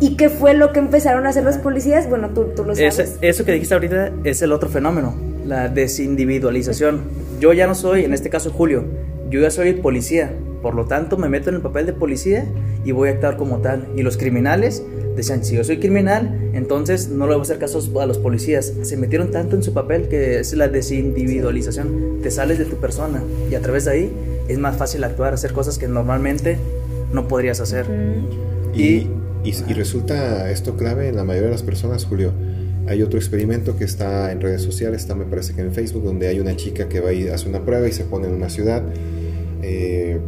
¿Y 0.00 0.16
qué 0.16 0.28
fue 0.28 0.52
lo 0.54 0.72
que 0.72 0.78
empezaron 0.78 1.26
a 1.26 1.30
hacer 1.30 1.44
los 1.44 1.56
policías? 1.58 2.08
Bueno, 2.08 2.30
tú, 2.30 2.46
tú 2.54 2.64
lo 2.64 2.74
sabes. 2.76 2.98
Ese- 2.98 3.16
eso 3.22 3.44
que 3.44 3.52
dijiste 3.52 3.74
ahorita 3.74 4.12
es 4.24 4.42
el 4.42 4.52
otro 4.52 4.68
fenómeno, 4.68 5.14
la 5.46 5.68
desindividualización. 5.68 7.00
Yo 7.40 7.52
ya 7.52 7.66
no 7.66 7.74
soy, 7.74 8.04
en 8.04 8.12
este 8.12 8.28
caso 8.30 8.50
Julio, 8.50 8.84
yo 9.30 9.40
ya 9.40 9.50
soy 9.50 9.72
policía, 9.74 10.32
por 10.62 10.74
lo 10.74 10.84
tanto 10.86 11.16
me 11.16 11.28
meto 11.28 11.48
en 11.50 11.56
el 11.56 11.62
papel 11.62 11.86
de 11.86 11.92
policía 11.92 12.44
y 12.84 12.92
voy 12.92 13.08
a 13.08 13.12
actuar 13.12 13.36
como 13.36 13.58
tal. 13.58 13.86
Y 13.96 14.02
los 14.02 14.16
criminales 14.16 14.82
decían, 15.16 15.44
si 15.44 15.56
yo 15.56 15.64
soy 15.64 15.78
criminal, 15.78 16.50
entonces 16.52 17.08
no 17.08 17.26
le 17.26 17.32
voy 17.32 17.40
a 17.40 17.42
hacer 17.42 17.58
caso 17.58 17.80
a 18.00 18.06
los 18.06 18.18
policías. 18.18 18.72
Se 18.82 18.96
metieron 18.98 19.30
tanto 19.30 19.56
en 19.56 19.62
su 19.62 19.72
papel 19.72 20.08
que 20.08 20.40
es 20.40 20.52
la 20.54 20.68
desindividualización. 20.68 22.18
Te 22.22 22.30
sales 22.30 22.58
de 22.58 22.64
tu 22.66 22.76
persona 22.76 23.22
y 23.50 23.54
a 23.54 23.60
través 23.60 23.86
de 23.86 23.90
ahí 23.92 24.12
es 24.48 24.58
más 24.58 24.76
fácil 24.76 25.04
actuar, 25.04 25.32
hacer 25.34 25.52
cosas 25.52 25.78
que 25.78 25.88
normalmente 25.88 26.58
no 27.12 27.28
podrías 27.28 27.60
hacer. 27.60 27.86
Mm, 27.88 28.46
Y, 28.78 28.82
Y- 28.82 29.10
y, 29.48 29.70
y 29.70 29.74
resulta 29.74 30.50
esto 30.50 30.76
clave 30.76 31.08
en 31.08 31.16
la 31.16 31.24
mayoría 31.24 31.48
de 31.48 31.52
las 31.52 31.62
personas, 31.62 32.04
Julio. 32.04 32.32
Hay 32.88 33.02
otro 33.02 33.18
experimento 33.18 33.76
que 33.76 33.84
está 33.84 34.30
en 34.32 34.40
redes 34.40 34.62
sociales, 34.62 35.00
está 35.02 35.14
me 35.14 35.24
parece 35.24 35.54
que 35.54 35.60
en 35.60 35.72
Facebook, 35.72 36.04
donde 36.04 36.28
hay 36.28 36.38
una 36.40 36.54
chica 36.56 36.88
que 36.88 37.00
va 37.00 37.12
y 37.12 37.26
hace 37.28 37.48
una 37.48 37.64
prueba 37.64 37.88
y 37.88 37.92
se 37.92 38.04
pone 38.04 38.28
en 38.28 38.34
una 38.34 38.48
ciudad. 38.48 38.82
eh, 39.62 40.18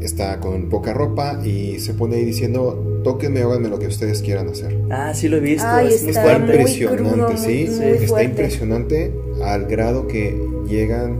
está 0.00 0.38
con 0.38 0.68
poca 0.68 0.92
ropa 0.94 1.40
y 1.44 1.80
se 1.80 1.92
pone 1.92 2.16
ahí 2.16 2.24
diciendo, 2.24 3.00
tóquenme, 3.02 3.42
háganme 3.42 3.68
lo 3.68 3.78
que 3.80 3.88
ustedes 3.88 4.22
quieran 4.22 4.48
hacer. 4.48 4.76
Ah, 4.90 5.12
sí 5.12 5.28
lo 5.28 5.38
he 5.38 5.40
visto. 5.40 5.66
Ay, 5.66 5.88
es 5.92 6.02
muy 6.02 6.10
está 6.10 6.32
Está 6.32 6.38
impresionante, 6.44 7.02
crudo, 7.02 7.28
muy- 7.28 7.36
¿sí? 7.36 7.66
muy 7.70 7.86
Está 7.88 8.06
fuerte. 8.06 8.24
impresionante 8.24 9.12
al 9.44 9.66
grado 9.66 10.06
que 10.06 10.40
llegan 10.68 11.16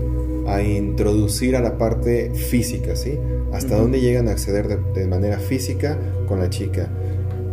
a 0.48 0.62
introducir 0.62 1.56
a 1.56 1.60
la 1.60 1.76
parte 1.78 2.30
física, 2.34 2.96
¿sí? 2.96 3.12
Hasta 3.52 3.74
Ujú. 3.74 3.82
dónde 3.84 4.00
llegan 4.00 4.28
a 4.28 4.32
acceder 4.32 4.66
de, 4.68 4.78
de 5.00 5.06
manera 5.06 5.38
física 5.38 5.98
con 6.26 6.40
la 6.40 6.48
chica. 6.50 6.88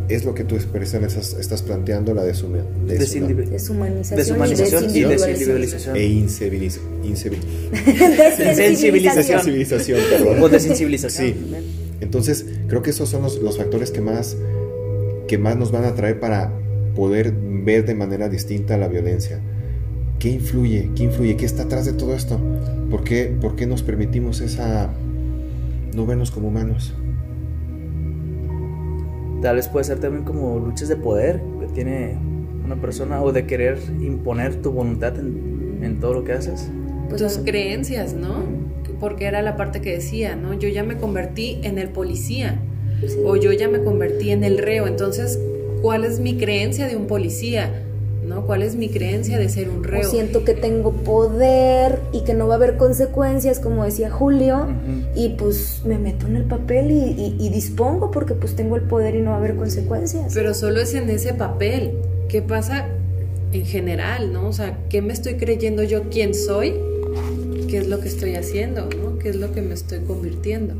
Es 0.08 0.24
lo 0.24 0.36
que 0.36 0.44
tú 0.44 0.56
precisamente 0.72 1.20
estás, 1.20 1.40
estás 1.40 1.62
planteando, 1.64 2.14
la 2.14 2.24
Deshumanización, 2.24 3.38
Deshumanización 4.16 4.84
y 4.96 5.02
desindividualización. 5.04 5.96
e 5.96 6.08
inciviliz- 6.08 6.80
incivil- 7.04 7.40
Desensibilización. 8.38 9.25
sensibilización, 9.42 10.00
perdón. 10.10 10.44
O 10.44 10.50
desensibilización. 10.50 11.28
Sí. 11.28 11.36
Entonces, 12.02 12.46
creo 12.68 12.82
que 12.82 12.92
esos 12.92 13.10
son 13.10 13.24
los, 13.24 13.42
los 13.42 13.58
factores 13.58 13.92
que 13.92 14.02
más, 14.02 14.36
que 15.28 15.38
más 15.38 15.56
nos 15.58 15.72
van 15.72 15.86
a 15.86 15.96
traer 15.96 16.20
para 16.20 16.52
poder 16.96 17.34
ver 17.34 17.86
de 17.86 17.96
manera 17.96 18.30
distinta 18.30 18.78
la 18.78 18.88
violencia. 18.88 19.40
¿Qué 20.20 20.30
influye? 20.30 20.90
¿Qué 20.96 21.04
influye? 21.04 21.36
¿Qué 21.38 21.46
está 21.46 21.64
atrás 21.64 21.86
de 21.86 21.94
todo 21.94 22.14
esto? 22.14 22.40
¿Por 22.90 23.04
qué, 23.04 23.36
por 23.40 23.56
qué 23.56 23.66
nos 23.68 23.84
permitimos 23.84 24.42
esa... 24.42 24.90
no 25.94 26.06
vernos 26.06 26.32
como 26.32 26.48
humanos? 26.48 26.94
Tal 29.42 29.58
vez 29.58 29.68
puede 29.68 29.86
ser 29.86 30.00
también 30.00 30.24
como 30.24 30.58
luchas 30.60 30.88
de 30.90 30.96
poder 30.96 31.42
que 31.60 31.68
tiene 31.68 32.18
una 32.64 32.76
persona 32.82 33.22
o 33.22 33.32
de 33.32 33.46
querer 33.46 33.78
imponer 34.02 34.56
tu 34.62 34.72
voluntad 34.72 35.20
en, 35.20 35.80
en 35.84 36.00
todo 36.00 36.14
lo 36.14 36.24
que 36.24 36.32
haces. 36.34 36.70
Pues 37.10 37.22
tus 37.22 37.34
bueno. 37.34 37.52
creencias, 37.52 38.14
¿no? 38.14 38.44
Porque 39.00 39.26
era 39.26 39.42
la 39.44 39.56
parte 39.58 39.82
que 39.82 39.92
decía, 39.92 40.36
¿no? 40.36 40.54
Yo 40.54 40.70
ya 40.70 40.84
me 40.84 40.98
convertí 40.98 41.60
en 41.64 41.78
el 41.78 41.90
policía 41.90 42.60
Sí. 43.06 43.18
o 43.26 43.36
yo 43.36 43.52
ya 43.52 43.68
me 43.68 43.84
convertí 43.84 44.32
en 44.32 44.44
el 44.46 44.58
reo. 44.58 44.88
Entonces, 44.88 45.38
¿cuál 45.82 46.06
es 46.06 46.20
mi 46.22 46.38
creencia 46.38 46.88
de 46.88 46.96
un 46.96 47.08
policía? 47.08 47.85
¿Cuál 48.46 48.62
es 48.62 48.75
mi 48.75 48.90
creencia 48.90 49.38
de 49.40 49.50
ser 49.50 49.70
un 49.70 49.80
O 49.80 49.84
reo? 49.84 50.10
siento 50.10 50.44
que 50.44 50.54
tengo 50.54 50.92
poder 50.92 52.00
y 52.12 52.24
que 52.24 52.34
no 52.34 52.48
va 52.48 52.54
a 52.54 52.58
haber 52.58 52.78
consecuencias, 52.78 53.60
como 53.60 53.84
decía 53.86 54.10
Julio, 54.12 54.64
Ujú. 54.64 55.08
y 55.20 55.30
pues 55.30 55.82
me 55.86 55.98
meto 55.98 56.28
en 56.28 56.36
el 56.36 56.44
papel 56.46 56.92
y, 56.92 56.96
y- 57.20 57.36
y 57.40 57.50
dispongo 57.50 58.12
porque 58.12 58.34
pues 58.36 58.56
tengo 58.56 58.75
el 58.75 58.84
poder 58.84 59.16
y 59.16 59.22
no 59.22 59.32
va 59.32 59.38
a 59.38 59.40
haber 59.40 59.56
consecuencias. 59.56 60.32
Pero 60.34 60.54
solo 60.54 60.80
es 60.82 60.94
en 60.94 61.10
ese 61.10 61.34
papel. 61.34 61.94
¿Qué 62.30 62.42
pasa 62.42 62.88
en 63.52 63.66
general, 63.66 64.34
no? 64.34 64.48
O 64.48 64.54
sea, 64.54 64.78
¿qué 64.90 65.02
me 65.02 65.14
estoy 65.14 65.36
creyendo 65.36 65.84
yo 65.84 66.04
quién 66.10 66.34
soy? 66.34 66.74
¿Qué 67.70 67.78
es 67.80 67.88
lo 67.88 68.00
que 68.00 68.08
estoy 68.08 68.36
haciendo, 68.36 68.84
no? 69.02 69.18
¿Qué 69.20 69.30
es 69.30 69.36
lo 69.38 69.52
que 69.52 69.62
me 69.62 69.74
estoy 69.74 70.00
convirtiendo? 70.00 70.75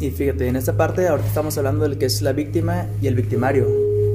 Y 0.00 0.10
fíjate, 0.10 0.46
en 0.48 0.56
esta 0.56 0.76
parte 0.76 1.06
ahorita 1.06 1.28
estamos 1.28 1.56
hablando 1.58 1.84
del 1.84 1.98
que 1.98 2.06
es 2.06 2.22
la 2.22 2.32
víctima 2.32 2.86
y 3.02 3.06
el 3.06 3.14
victimario, 3.14 3.66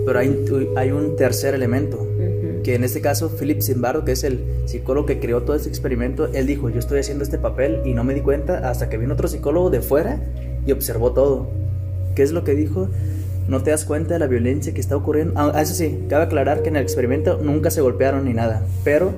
pero 0.06 0.20
hay, 0.20 0.46
hay 0.76 0.92
un 0.92 1.16
tercer 1.16 1.54
elemento. 1.54 2.06
Que 2.66 2.74
en 2.74 2.84
este 2.84 3.00
caso 3.00 3.30
Philip 3.30 3.62
Zimbardo, 3.62 4.06
que 4.06 4.14
es 4.14 4.24
el 4.24 4.44
psicólogo 4.66 5.06
que 5.06 5.20
creó 5.20 5.44
todo 5.44 5.56
este 5.56 5.70
experimento, 5.70 6.30
él 6.34 6.48
dijo, 6.48 6.72
yo 6.72 6.80
estoy 6.80 7.00
haciendo 7.00 7.24
este 7.24 7.38
papel 7.38 7.82
y 7.86 7.94
no 7.94 8.04
me 8.04 8.16
di 8.16 8.22
cuenta 8.22 8.68
hasta 8.68 8.90
que 8.90 8.98
vino 8.98 9.14
otro 9.14 9.28
psicólogo 9.28 9.70
de 9.70 9.82
fuera 9.82 10.20
y 10.66 10.72
observó 10.72 11.12
todo. 11.12 11.48
¿Qué 12.16 12.24
es 12.24 12.32
lo 12.32 12.44
que 12.44 12.56
dijo? 12.56 12.90
No 13.48 13.62
te 13.62 13.70
das 13.70 13.86
cuenta 13.86 14.16
de 14.16 14.20
la 14.20 14.26
violencia 14.26 14.74
que 14.74 14.82
está 14.82 14.98
ocurriendo. 14.98 15.36
Ah, 15.36 15.62
eso 15.62 15.76
sí, 15.76 16.06
cabe 16.10 16.24
aclarar 16.24 16.64
que 16.64 16.70
en 16.70 16.78
el 16.78 16.82
experimento 16.82 17.40
nunca 17.40 17.70
se 17.70 17.82
golpearon 17.82 18.26
ni 18.26 18.34
nada, 18.34 18.64
pero 18.84 19.14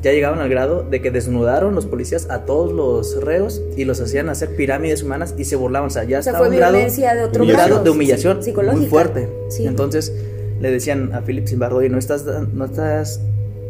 ya 0.00 0.12
llegaban 0.12 0.38
al 0.38 0.48
grado 0.48 0.82
de 0.82 1.02
que 1.02 1.10
desnudaron 1.10 1.74
los 1.74 1.84
policías 1.84 2.30
a 2.30 2.46
todos 2.46 2.72
los 2.72 3.22
reos 3.22 3.60
y 3.76 3.84
los 3.84 4.00
hacían 4.00 4.30
hacer 4.30 4.56
pirámides 4.56 5.02
humanas 5.02 5.34
y 5.36 5.44
se 5.44 5.56
burlaban. 5.56 5.88
O 5.88 5.90
sea, 5.90 6.04
ya 6.04 6.20
O 6.20 6.22
sea, 6.22 6.30
estaba 6.30 6.46
fue 6.46 6.48
un 6.48 6.56
grado, 6.56 6.72
violencia 6.72 7.14
de 7.14 7.24
otro 7.24 7.42
un 7.42 7.50
grado 7.50 7.68
grado, 7.68 7.84
de 7.84 7.90
humillación 7.90 8.42
psicológica. 8.42 8.80
muy 8.80 8.88
fuerte. 8.88 9.28
Sí. 9.50 9.66
Entonces 9.66 10.14
le 10.60 10.70
decían 10.70 11.14
a 11.14 11.20
Philip 11.22 11.46
Zimbardo, 11.46 11.80
no 11.88 11.98
estás, 11.98 12.24
no 12.24 12.64
estás 12.64 13.20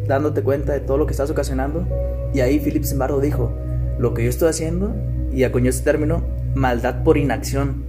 dándote 0.06 0.42
cuenta 0.42 0.72
de 0.72 0.80
todo 0.80 0.98
lo 0.98 1.06
que 1.06 1.12
estás 1.12 1.30
ocasionando. 1.30 1.86
Y 2.32 2.40
ahí 2.40 2.58
Philip 2.58 2.84
Zimbardo 2.84 3.20
dijo, 3.20 3.52
lo 3.98 4.14
que 4.14 4.24
yo 4.24 4.30
estoy 4.30 4.48
haciendo, 4.48 4.94
y 5.32 5.44
acuñó 5.44 5.70
este 5.70 5.84
término, 5.84 6.22
maldad 6.54 7.02
por 7.02 7.16
inacción. 7.18 7.84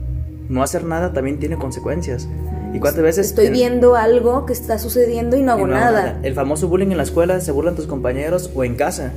No 0.49 0.63
hacer 0.63 0.83
nada 0.83 1.13
también 1.13 1.39
tiene 1.39 1.57
consecuencias. 1.57 2.27
¿Y 2.73 2.79
cuántas 2.79 3.03
veces? 3.03 3.27
Estoy 3.27 3.47
en- 3.47 3.53
viendo 3.53 3.95
algo 3.95 4.45
que 4.45 4.53
está 4.53 4.77
sucediendo 4.79 5.37
y 5.37 5.41
no 5.41 5.53
hago 5.53 5.61
y 5.61 5.69
no 5.69 5.75
nada. 5.75 6.19
El 6.23 6.33
famoso 6.33 6.67
bullying 6.67 6.91
en 6.91 6.97
la 6.97 7.03
escuela, 7.03 7.39
se 7.39 7.51
burlan 7.51 7.75
tus 7.75 7.87
compañeros 7.87 8.51
o 8.55 8.63
en 8.63 8.75
casa. 8.75 9.11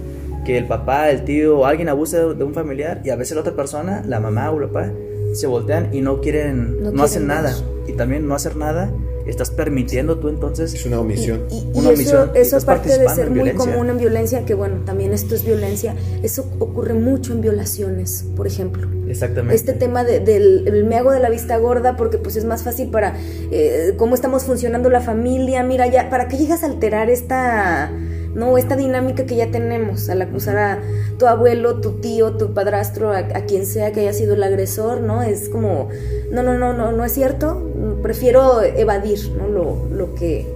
Que 0.45 0.57
el 0.57 0.67
papá, 0.67 1.11
el 1.11 1.25
tío 1.25 1.59
o 1.59 1.67
alguien 1.67 1.89
abuse 1.89 2.17
de, 2.19 2.45
un 2.45 2.55
familiar 2.55 3.03
y 3.05 3.11
a 3.11 3.17
veces 3.17 3.35
la 3.35 3.43
otra 3.43 3.55
persona, 3.55 4.03
la 4.07 4.21
mamá 4.21 4.51
o 4.51 4.61
el 4.61 4.69
papá, 4.69 4.91
se 5.35 5.47
voltean 5.47 5.95
y 5.95 6.01
no 6.01 6.21
quieren, 6.21 6.77
No 6.77 6.77
no, 6.77 6.81
quieren 6.91 7.01
hacen 7.01 7.27
nada. 7.27 7.53
Y 7.87 7.93
también 7.93 8.27
no 8.27 8.35
hacer 8.35 8.57
nada, 8.57 8.91
estás 9.27 9.51
permitiendo 9.51 10.19
tú 10.19 10.29
entonces 10.29 10.75
Es 10.75 10.87
una 10.87 11.01
omisión. 11.01 11.45
Y, 11.51 11.57
y 11.59 11.71
Una 11.75 11.81
eso, 11.81 11.89
omisión, 11.91 12.31
eso 12.35 12.57
aparte 12.57 12.99
de 12.99 13.09
ser 13.11 13.31
muy 13.31 13.51
común 13.53 13.89
en 13.91 13.99
violencia, 13.99 14.45
que 14.45 14.55
bueno, 14.55 14.83
también 14.85 15.13
esto 15.13 15.35
es 15.35 15.45
violencia, 15.45 15.95
eso 16.23 16.47
ocurre 16.59 16.95
mucho 16.95 17.33
en 17.33 17.41
violaciones, 17.41 18.25
por 18.37 18.47
ejemplo. 18.47 18.89
Exactamente. 19.09 19.55
Este 19.57 19.73
tema 19.73 20.05
de- 20.05 20.21
del 20.21 20.67
el 20.69 20.85
me 20.85 20.97
hago 20.97 21.11
de 21.13 21.21
la 21.21 21.29
vista 21.31 21.57
gorda 21.59 21.97
porque 21.97 22.19
pues 22.19 22.37
es 22.37 22.45
más 22.45 22.63
fácil 22.63 22.89
para 22.91 23.15
eh, 23.51 23.95
cómo 23.97 24.15
estamos 24.15 24.45
funcionando 24.45 24.89
la 24.91 25.01
familia, 25.01 25.63
mira 25.65 25.87
ya, 25.89 26.09
¿para 26.11 26.29
qué 26.29 26.37
llegas 26.37 26.63
a 26.63 26.67
alterar 26.67 27.11
esta, 27.11 27.91
no, 28.35 28.57
esta 28.57 28.77
dinámica 28.77 29.27
que 29.27 29.35
ya 29.37 29.51
tenemos 29.51 30.09
al 30.09 30.23
acusar 30.23 30.57
a 30.59 30.79
tu 31.19 31.27
abuelo, 31.27 31.81
tu 31.81 31.95
tío, 32.01 32.37
tu 32.37 32.55
padrastro, 32.55 33.11
a, 33.11 33.19
a 33.19 33.45
quien 33.47 33.67
sea 33.67 33.91
que 33.93 34.01
haya 34.01 34.13
sido 34.13 34.35
el 34.35 34.43
agresor, 34.45 35.01
¿no? 35.01 35.23
Es 35.23 35.49
como, 35.49 35.89
no, 36.31 36.43
no, 36.45 36.57
no, 36.57 36.73
no, 36.73 36.93
no 36.93 37.05
es 37.05 37.13
cierto, 37.13 37.70
prefiero 38.03 38.63
evadir, 38.63 39.19
¿no? 39.37 39.49
Lo, 39.49 39.87
lo 39.91 40.15
que, 40.15 40.47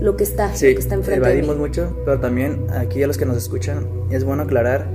lo 0.00 0.16
que 0.16 0.24
está, 0.24 0.54
Sí, 0.54 0.68
lo 0.68 0.74
que 0.74 0.80
está 0.80 0.94
enfrente 0.94 1.20
de 1.26 1.34
mí. 1.34 1.38
evadimos 1.40 1.56
mucho, 1.58 1.96
pero 2.04 2.18
también 2.20 2.66
aquí 2.70 3.02
a 3.02 3.06
los 3.06 3.18
que 3.18 3.26
nos 3.26 3.36
escuchan 3.36 3.86
es 4.10 4.24
bueno 4.24 4.42
aclarar 4.44 4.86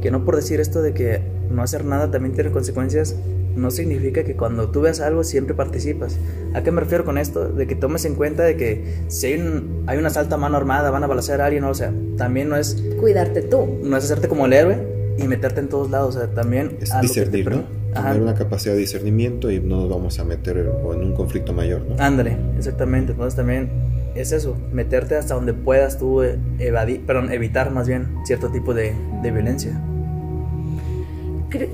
que 0.00 0.10
no 0.10 0.24
por 0.24 0.36
decir 0.36 0.60
esto 0.60 0.82
de 0.82 0.94
que 0.94 1.20
no 1.50 1.62
hacer 1.62 1.84
nada 1.84 2.10
también 2.10 2.34
tiene 2.34 2.50
consecuencias, 2.50 3.14
no 3.54 3.70
significa 3.70 4.24
que 4.24 4.34
cuando 4.34 4.70
tú 4.70 4.80
veas 4.80 5.00
algo 5.00 5.22
siempre 5.24 5.54
participas. 5.54 6.16
¿A 6.54 6.62
qué 6.62 6.70
me 6.72 6.80
refiero 6.80 7.04
con 7.04 7.18
esto? 7.18 7.48
De 7.50 7.66
que 7.66 7.76
tomes 7.76 8.04
en 8.06 8.14
cuenta 8.14 8.42
de 8.42 8.56
que 8.56 9.04
si 9.08 9.26
hay 9.26 9.40
un, 9.40 9.84
hay 9.86 9.98
un 9.98 10.06
asalto 10.06 10.34
a 10.34 10.38
mano 10.38 10.56
armada, 10.56 10.90
van 10.90 11.04
a 11.04 11.06
balacear 11.06 11.40
a 11.42 11.46
alguien, 11.46 11.64
o 11.64 11.74
sea, 11.74 11.92
también 12.16 12.48
no 12.48 12.56
es, 12.56 12.82
Cuidarte 12.98 13.42
tú. 13.42 13.78
no 13.84 13.96
es 13.96 14.04
hacerte 14.04 14.26
como 14.28 14.46
el 14.46 14.54
héroe 14.54 14.78
y 15.18 15.28
meterte 15.28 15.60
en 15.60 15.68
todos 15.68 15.90
lados, 15.90 16.16
o 16.16 16.18
sea, 16.20 16.28
también... 16.28 16.78
Es 16.80 16.90
discernir, 17.02 17.50
¿no? 17.50 17.81
Ajá. 17.94 18.08
Tener 18.08 18.22
una 18.22 18.34
capacidad 18.34 18.74
de 18.74 18.80
discernimiento 18.80 19.50
y 19.50 19.60
no 19.60 19.80
nos 19.82 19.90
vamos 19.90 20.18
a 20.18 20.24
meter 20.24 20.58
o 20.66 20.94
en 20.94 21.00
un 21.00 21.14
conflicto 21.14 21.52
mayor, 21.52 21.82
¿no? 21.82 21.96
Ándale, 21.98 22.36
exactamente. 22.56 23.12
Entonces 23.12 23.36
también 23.36 23.70
es 24.14 24.32
eso, 24.32 24.56
meterte 24.72 25.16
hasta 25.16 25.34
donde 25.34 25.54
puedas 25.54 25.98
tú 25.98 26.22
eh, 26.22 26.38
evadir, 26.58 27.00
perdón, 27.06 27.32
evitar 27.32 27.70
más 27.70 27.88
bien 27.88 28.08
cierto 28.24 28.50
tipo 28.50 28.74
de, 28.74 28.94
de 29.22 29.30
violencia 29.30 29.80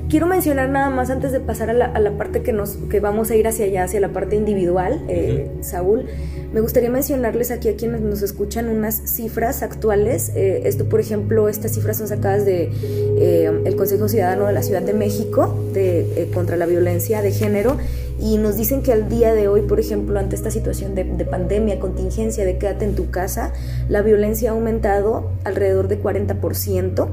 quiero 0.08 0.26
mencionar 0.26 0.68
nada 0.68 0.90
más 0.90 1.10
antes 1.10 1.32
de 1.32 1.40
pasar 1.40 1.70
a 1.70 1.72
la, 1.72 1.86
a 1.86 2.00
la, 2.00 2.12
parte 2.12 2.42
que, 2.42 2.52
nos, 2.52 2.76
que 2.90 3.00
vamos 3.00 3.30
a 3.30 3.36
ir 3.36 3.46
hacia 3.46 3.66
allá, 3.66 3.84
hacia 3.84 4.00
la 4.00 4.08
parte 4.08 4.36
individual, 4.36 5.04
eh, 5.08 5.50
Saúl. 5.60 6.06
Me 6.52 6.60
gustaría 6.60 6.90
mencionarles 6.90 7.50
aquí 7.50 7.68
a 7.68 7.76
quienes 7.76 8.00
nos 8.00 8.22
escuchan 8.22 8.68
unas 8.68 8.94
cifras 8.94 9.62
actuales. 9.62 10.32
Eh, 10.34 10.62
esto, 10.64 10.88
por 10.88 11.00
ejemplo, 11.00 11.48
estas 11.48 11.74
cifras 11.74 11.98
son 11.98 12.08
sacadas 12.08 12.44
de 12.44 12.70
eh, 13.18 13.50
el 13.64 13.76
Consejo 13.76 14.08
Ciudadano 14.08 14.46
de 14.46 14.52
la 14.52 14.62
Ciudad 14.62 14.82
de 14.82 14.94
México 14.94 15.54
de, 15.72 16.30
contra 16.32 16.56
la 16.56 16.66
violencia 16.66 17.20
de 17.22 17.32
género 17.32 17.76
y 18.20 18.38
nos 18.38 18.56
dicen 18.56 18.82
que 18.82 18.92
al 18.92 19.08
día 19.08 19.34
de 19.34 19.46
hoy, 19.46 19.62
por 19.62 19.78
ejemplo, 19.78 20.18
ante 20.18 20.34
esta 20.34 20.50
situación 20.50 20.94
de, 20.94 21.04
de, 21.04 21.24
pandemia, 21.24 21.78
contingencia, 21.78 22.44
de 22.44 22.58
quédate 22.58 22.84
en 22.84 22.96
tu 22.96 23.10
casa, 23.10 23.52
la 23.88 24.02
violencia 24.02 24.50
ha 24.50 24.54
aumentado 24.54 25.30
alrededor 25.44 25.86
de 25.86 26.02
40% 26.02 27.08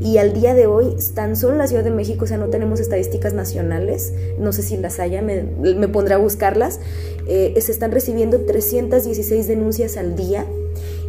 y 0.00 0.18
al 0.18 0.32
día 0.32 0.54
de 0.54 0.66
hoy, 0.66 0.94
tan 1.14 1.36
solo 1.36 1.54
en 1.54 1.58
la 1.58 1.66
Ciudad 1.66 1.84
de 1.84 1.90
México, 1.90 2.24
o 2.24 2.28
sea, 2.28 2.38
no 2.38 2.48
tenemos 2.48 2.80
estadísticas 2.80 3.34
nacionales, 3.34 4.12
no 4.38 4.52
sé 4.52 4.62
si 4.62 4.76
las 4.76 5.00
haya, 5.00 5.22
me, 5.22 5.42
me 5.42 5.88
pondré 5.88 6.14
a 6.14 6.18
buscarlas, 6.18 6.80
eh, 7.26 7.54
se 7.60 7.72
están 7.72 7.92
recibiendo 7.92 8.40
316 8.40 9.48
denuncias 9.48 9.96
al 9.96 10.16
día 10.16 10.46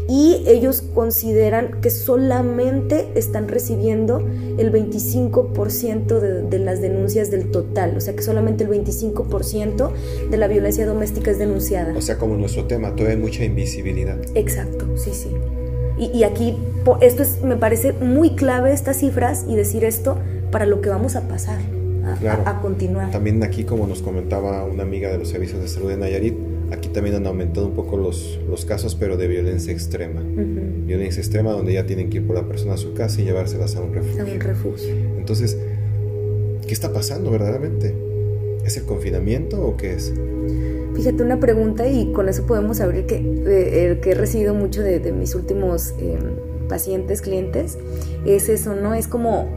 y 0.10 0.44
ellos 0.48 0.82
consideran 0.94 1.82
que 1.82 1.90
solamente 1.90 3.10
están 3.16 3.50
recibiendo 3.50 4.20
el 4.58 4.72
25% 4.72 6.20
de, 6.20 6.42
de, 6.44 6.60
las 6.60 6.82
denuncias 6.82 7.30
del 7.30 7.52
total, 7.52 7.98
o 7.98 8.02
sea 8.02 8.16
que 8.16 8.22
solamente 8.22 8.64
el 8.64 8.70
25% 8.70 9.92
de 10.30 10.38
la 10.38 10.48
violencia 10.48 10.86
doméstica 10.86 11.32
es 11.32 11.40
denunciada. 11.40 11.94
O 11.98 12.02
sea, 12.02 12.18
como 12.18 12.38
nuestro 12.38 12.66
tema, 12.66 12.96
todavía 12.96 13.16
hay 13.16 13.22
mucha 13.22 13.44
invisibilidad. 13.44 14.18
Exacto, 14.34 14.86
sí, 14.96 15.12
sí. 15.14 15.30
Y, 15.98 16.06
y, 16.18 16.24
aquí 16.24 16.56
esto 17.02 17.24
es, 17.24 17.42
me 17.42 17.56
parece 17.56 17.94
muy 17.94 18.36
clave 18.36 18.72
estas 18.74 18.98
cifras 18.98 19.46
y 19.48 19.56
decir 19.56 19.84
esto 19.84 20.18
para 20.52 20.66
lo 20.66 20.82
que 20.82 20.90
vamos 20.90 21.16
a 21.16 21.28
pasar, 21.28 21.60
a, 22.06 22.16
claro. 22.16 22.44
a, 22.46 22.52
a 22.52 22.62
continuar. 22.62 23.12
También 23.12 23.44
aquí, 23.44 23.64
como 23.64 23.88
nos 23.88 24.02
comentaba 24.02 24.64
una 24.64 24.84
amiga 24.84 25.10
de 25.10 25.18
los 25.18 25.30
servicios 25.30 25.62
de 25.62 25.68
salud 25.68 25.90
de 25.90 25.98
Nayarit, 25.98 26.36
aquí 26.72 26.90
también 26.90 27.16
han 27.16 27.26
aumentado 27.28 27.68
un 27.68 27.74
poco 27.74 27.98
los, 27.98 28.40
los 28.50 28.66
casos, 28.66 28.96
pero 28.96 29.18
de 29.18 29.28
violencia 29.28 29.74
extrema. 29.74 30.22
Uh 30.22 30.26
-huh. 30.26 30.86
Violencia 30.86 31.20
extrema 31.20 31.52
donde 31.52 31.74
ya 31.74 31.86
tienen 31.86 32.10
que 32.10 32.18
ir 32.18 32.28
por 32.28 32.36
la 32.36 32.48
persona 32.48 32.74
a 32.74 32.78
su 32.78 32.94
casa 32.94 33.22
y 33.22 33.26
llevárselas 33.26 33.76
a 33.76 33.82
un 33.82 33.94
refugio. 33.94 34.24
A 34.24 34.26
un 34.26 34.40
refugio. 34.40 34.94
Entonces, 35.18 35.58
¿qué 36.66 36.74
está 36.74 36.94
pasando 36.94 37.32
verdaderamente? 37.32 37.96
¿Es 38.68 38.76
el 38.76 38.84
confinamiento 38.84 39.66
o 39.66 39.78
qué 39.78 39.94
es? 39.94 40.14
Fíjate 40.94 41.24
una 41.24 41.40
pregunta 41.40 41.88
y 41.88 42.12
con 42.12 42.28
eso 42.28 42.46
podemos 42.46 42.82
abrir 42.82 43.06
que, 43.06 43.16
eh, 43.16 44.00
que 44.02 44.12
he 44.12 44.14
recibido 44.14 44.54
mucho 44.54 44.82
de, 44.82 45.00
de 45.00 45.14
mis 45.14 45.36
últimos 45.36 45.94
eh, 46.00 46.20
pacientes, 46.68 47.22
clientes, 47.22 47.78
es 48.26 48.50
eso, 48.50 48.76
¿no? 48.76 48.94
Es 48.94 49.08
como, 49.08 49.48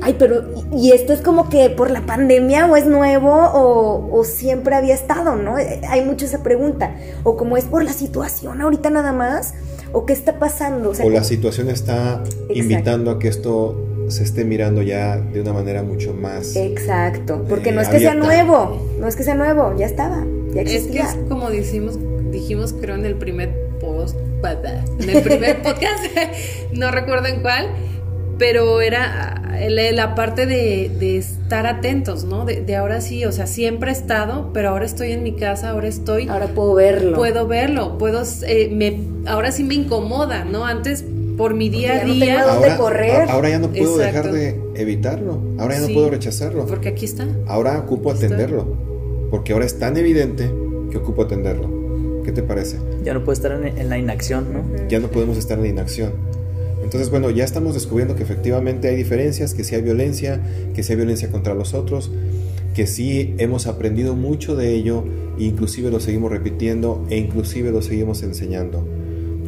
ay, 0.00 0.16
pero 0.18 0.44
¿y 0.72 0.92
esto 0.92 1.12
es 1.12 1.20
como 1.20 1.50
que 1.50 1.68
por 1.68 1.90
la 1.90 2.06
pandemia 2.06 2.64
o 2.64 2.76
es 2.76 2.86
nuevo 2.86 3.34
o, 3.34 4.18
o 4.18 4.24
siempre 4.24 4.74
había 4.74 4.94
estado, 4.94 5.36
¿no? 5.36 5.58
Eh, 5.58 5.82
hay 5.86 6.02
mucho 6.02 6.24
esa 6.24 6.42
pregunta. 6.42 6.96
O 7.24 7.36
como 7.36 7.58
es 7.58 7.64
por 7.64 7.84
la 7.84 7.92
situación 7.92 8.62
ahorita 8.62 8.88
nada 8.88 9.12
más, 9.12 9.52
o 9.92 10.06
qué 10.06 10.14
está 10.14 10.38
pasando. 10.38 10.90
O, 10.90 10.94
sea, 10.94 11.04
o 11.04 11.10
la 11.10 11.22
situación 11.24 11.68
está 11.68 12.22
Exacto. 12.22 12.54
invitando 12.54 13.10
a 13.10 13.18
que 13.18 13.28
esto 13.28 13.87
se 14.10 14.22
esté 14.22 14.44
mirando 14.44 14.82
ya 14.82 15.16
de 15.16 15.40
una 15.40 15.52
manera 15.52 15.82
mucho 15.82 16.14
más. 16.14 16.56
Exacto, 16.56 17.44
porque 17.48 17.70
eh, 17.70 17.72
no 17.72 17.80
es 17.80 17.88
que 17.88 17.96
abierta. 17.96 18.26
sea 18.26 18.42
nuevo, 18.42 18.86
no 18.98 19.06
es 19.06 19.16
que 19.16 19.22
sea 19.22 19.34
nuevo, 19.34 19.74
ya 19.78 19.86
estaba, 19.86 20.24
ya 20.54 20.62
existía. 20.62 21.04
Es 21.04 21.14
que 21.14 21.20
es 21.20 21.28
como 21.28 21.50
dijimos, 21.50 21.98
dijimos 22.30 22.74
creo 22.80 22.94
en 22.94 23.04
el 23.04 23.14
primer 23.14 23.50
post, 23.80 24.16
en 25.00 25.10
el 25.10 25.22
primer 25.22 25.62
podcast, 25.62 26.04
no 26.72 26.90
recuerdo 26.90 27.26
en 27.26 27.42
cuál, 27.42 27.68
pero 28.38 28.80
era 28.80 29.42
la 29.92 30.14
parte 30.14 30.46
de, 30.46 30.90
de 30.98 31.18
estar 31.18 31.66
atentos, 31.66 32.24
¿no? 32.24 32.44
De, 32.44 32.60
de, 32.60 32.76
ahora 32.76 33.00
sí, 33.00 33.24
o 33.24 33.32
sea, 33.32 33.46
siempre 33.46 33.90
he 33.90 33.92
estado, 33.92 34.52
pero 34.52 34.70
ahora 34.70 34.84
estoy 34.84 35.12
en 35.12 35.22
mi 35.22 35.34
casa, 35.34 35.70
ahora 35.70 35.88
estoy... 35.88 36.28
Ahora 36.28 36.46
puedo 36.48 36.74
verlo. 36.74 37.16
Puedo 37.16 37.46
verlo, 37.48 37.98
puedo, 37.98 38.22
eh, 38.46 38.68
me, 38.72 39.00
ahora 39.28 39.50
sí 39.50 39.64
me 39.64 39.74
incomoda, 39.74 40.44
¿no? 40.44 40.64
Antes 40.64 41.04
por 41.38 41.54
mi 41.54 41.70
día 41.70 42.02
a 42.02 42.04
día. 42.04 42.44
No 42.44 42.52
ahora, 42.52 42.76
correr. 42.76 43.30
ahora 43.30 43.48
ya 43.48 43.58
no 43.58 43.68
puedo 43.70 44.02
Exacto. 44.02 44.32
dejar 44.32 44.32
de 44.32 44.60
evitarlo, 44.82 45.40
ahora 45.58 45.76
ya 45.76 45.80
no 45.80 45.86
sí, 45.86 45.94
puedo 45.94 46.10
rechazarlo. 46.10 46.66
Porque 46.66 46.88
aquí 46.88 47.06
está. 47.06 47.26
Ahora 47.46 47.78
ocupo 47.78 48.10
aquí 48.10 48.26
atenderlo, 48.26 48.58
está. 48.62 49.30
porque 49.30 49.52
ahora 49.54 49.64
es 49.64 49.78
tan 49.78 49.96
evidente 49.96 50.50
que 50.90 50.98
ocupo 50.98 51.22
atenderlo. 51.22 51.78
¿Qué 52.24 52.32
te 52.32 52.42
parece? 52.42 52.76
Ya 53.04 53.14
no 53.14 53.20
puedo 53.20 53.32
estar 53.32 53.52
en, 53.52 53.78
en 53.78 53.88
la 53.88 53.96
inacción, 53.96 54.52
¿no? 54.52 54.58
Uh 54.58 54.62
-huh. 54.62 54.88
Ya 54.88 54.98
no 54.98 55.08
podemos 55.08 55.38
estar 55.38 55.56
en 55.56 55.62
la 55.64 55.70
inacción. 55.70 56.12
Entonces, 56.82 57.10
bueno, 57.10 57.30
ya 57.30 57.44
estamos 57.44 57.74
descubriendo 57.74 58.16
que 58.16 58.22
efectivamente 58.22 58.88
hay 58.88 58.96
diferencias, 58.96 59.54
que 59.54 59.64
sí 59.64 59.74
hay 59.74 59.82
violencia, 59.82 60.40
que 60.74 60.82
sí 60.82 60.92
hay 60.92 60.96
violencia 60.96 61.30
contra 61.30 61.54
los 61.54 61.74
otros, 61.74 62.10
que 62.74 62.86
sí 62.86 63.34
hemos 63.38 63.66
aprendido 63.66 64.14
mucho 64.14 64.56
de 64.56 64.74
ello, 64.74 65.04
e 65.38 65.44
inclusive 65.44 65.90
lo 65.90 66.00
seguimos 66.00 66.30
repitiendo 66.30 67.04
e 67.10 67.16
inclusive 67.16 67.70
lo 67.70 67.82
seguimos 67.82 68.22
enseñando. 68.22 68.86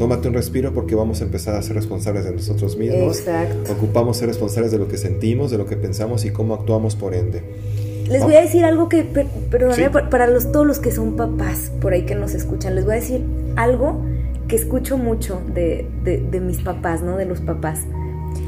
Tómate 0.01 0.29
un 0.29 0.33
respiro 0.33 0.73
porque 0.73 0.95
vamos 0.95 1.21
a 1.21 1.25
empezar 1.25 1.55
a 1.57 1.61
ser 1.61 1.77
responsables 1.77 2.25
de 2.25 2.33
nosotros 2.33 2.79
mismos. 2.79 3.19
Exacto. 3.19 3.71
Ocupamos 3.75 4.17
ser 4.17 4.29
responsables 4.29 4.73
de 4.73 4.79
lo 4.79 4.89
que 4.89 4.97
sentimos, 4.97 5.51
de 5.51 5.59
lo 5.59 5.67
que 5.67 5.77
pensamos 5.77 6.25
y 6.25 6.31
cómo 6.31 6.55
actuamos 6.55 6.97
por 6.97 7.15
ende. 7.15 7.43
Les 8.09 8.23
voy 8.23 8.35
a 8.37 8.41
decir 8.41 8.65
algo 8.65 8.89
que, 8.89 9.05
perdón, 9.05 9.75
¿Sí? 9.75 9.83
para 10.11 10.27
los, 10.27 10.53
todos 10.53 10.67
los 10.67 10.79
que 10.79 10.91
son 10.91 11.17
papás 11.17 11.71
por 11.83 11.93
ahí 11.93 12.07
que 12.07 12.15
nos 12.15 12.33
escuchan, 12.33 12.77
les 12.77 12.87
voy 12.87 12.95
a 12.95 12.97
decir 12.97 13.23
algo 13.57 14.01
que 14.49 14.57
escucho 14.57 14.97
mucho 14.97 15.43
de, 15.55 15.87
de, 16.03 16.17
de 16.17 16.41
mis 16.41 16.63
papás, 16.63 17.03
¿no? 17.03 17.19
De 17.19 17.27
los 17.27 17.43
papás. 17.43 17.81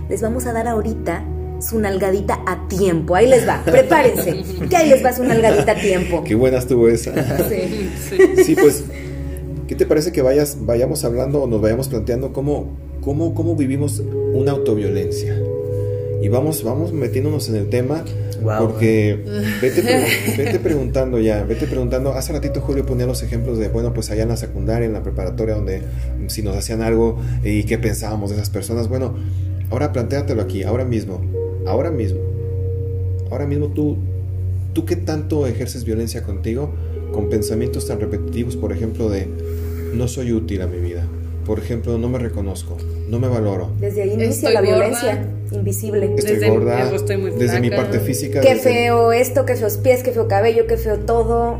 Les 0.09 0.23
vamos 0.23 0.47
a 0.47 0.55
dar 0.55 0.67
ahorita 0.67 1.23
su 1.61 1.79
nalgadita 1.79 2.41
a 2.47 2.67
tiempo. 2.67 3.15
Ahí 3.15 3.29
les 3.29 3.47
va, 3.47 3.63
prepárense. 3.67 4.43
que 4.71 4.75
ahí 4.75 4.89
les 4.89 5.05
va 5.05 5.13
su 5.13 5.23
nalgadita 5.23 5.73
a 5.73 5.75
tiempo. 5.75 6.25
Qué 6.25 6.35
buena 6.35 6.57
estuvo 6.57 6.89
esa. 6.89 7.13
Sí, 7.47 7.91
sí. 8.09 8.43
sí 8.43 8.57
pues, 8.57 8.85
¿qué 9.67 9.75
te 9.75 9.87
parece 9.87 10.13
que 10.13 10.23
vayas, 10.23 10.59
vayamos 10.61 11.05
hablando 11.05 11.43
o 11.43 11.47
nos 11.47 11.61
vayamos 11.61 11.89
planteando 11.89 12.33
cómo, 12.33 12.77
cómo, 13.01 13.35
cómo 13.35 13.57
vivimos 13.57 14.03
una 14.35 14.53
autoviolencia? 14.53 15.41
Y 16.23 16.29
vamos, 16.29 16.63
vamos 16.63 16.93
metiéndonos 16.93 17.49
en 17.49 17.57
el 17.57 17.69
tema 17.69 18.05
wow, 18.43 18.61
porque 18.61 19.19
vete, 19.61 19.83
vete, 20.39 20.61
preguntando 20.61 21.19
ya, 21.19 21.43
vete 21.43 21.67
preguntando. 21.67 22.13
Hace 22.13 22.33
ratito 22.33 22.61
Julio 22.61 22.87
ponía 22.87 23.07
los 23.07 23.23
ejemplos 23.25 23.59
de, 23.59 23.69
bueno, 23.69 23.93
pues 23.93 24.11
allá 24.11 24.23
en 24.23 24.29
la 24.29 24.37
secundaria, 24.37 24.87
en 24.87 24.93
la 24.93 25.03
preparatoria, 25.03 25.57
donde 25.57 25.83
si 26.29 26.43
nos 26.43 26.57
hacían 26.57 26.81
algo 26.81 27.19
y 27.43 27.65
qué 27.65 27.77
pensábamos 27.77 28.31
de 28.31 28.37
esas 28.37 28.51
personas. 28.51 28.89
Bueno, 28.89 29.17
ahora 29.71 29.93
plantéatelo 29.93 30.43
aquí, 30.43 30.63
ahora 30.63 30.85
mismo, 30.85 31.21
ahora 31.67 31.91
mismo, 31.91 32.21
ahora 33.33 33.47
mismo 33.47 33.69
tú, 33.69 33.99
tú 34.75 34.85
qué 34.85 34.95
tanto 34.95 35.49
ejerces 35.49 35.85
violencia 35.85 36.23
contigo 36.23 36.73
con 37.13 37.29
pensamientos 37.29 37.87
tan 37.87 38.01
repetitivos, 38.01 38.57
por 38.57 38.73
ejemplo, 38.73 39.09
de 39.09 39.29
no 39.95 40.09
soy 40.09 40.33
útil 40.33 40.63
a 40.63 40.67
mi 40.67 40.79
vida. 40.79 41.07
Por 41.47 41.59
ejemplo, 41.59 41.99
no 41.99 42.09
me 42.09 42.19
reconozco, 42.19 42.77
no 43.09 43.19
me 43.19 43.29
valoro. 43.29 43.71
Desde 43.81 44.03
ahí 44.03 44.11
inicia 44.11 44.49
estoy 44.49 44.55
la 44.55 44.61
gorda. 44.61 44.77
violencia 44.77 45.27
invisible. 45.51 46.15
Estoy 46.17 46.35
desde, 46.35 46.51
gorda, 46.51 46.95
estoy 46.95 47.17
muy 47.17 47.31
desde 47.33 47.61
mi 47.61 47.71
parte 47.71 47.99
física. 47.99 48.41
Qué 48.41 48.55
desde... 48.55 48.63
feo 48.63 49.13
esto, 49.13 49.45
qué 49.45 49.57
feos 49.57 49.77
pies, 49.77 50.03
qué 50.03 50.13
feo 50.13 50.29
cabello, 50.29 50.67
qué 50.67 50.77
feo 50.77 51.01
todo. 51.01 51.59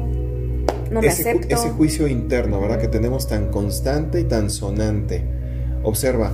No 0.91 1.01
me 1.01 1.09
ese, 1.09 1.23
acepto. 1.23 1.55
Ese 1.55 1.71
juicio 1.71 2.07
interno, 2.07 2.61
¿verdad? 2.61 2.81
Que 2.81 2.89
tenemos 2.89 3.27
tan 3.27 3.51
constante 3.51 4.21
y 4.21 4.25
tan 4.25 4.51
sonante. 4.51 5.23
Observa, 5.83 6.31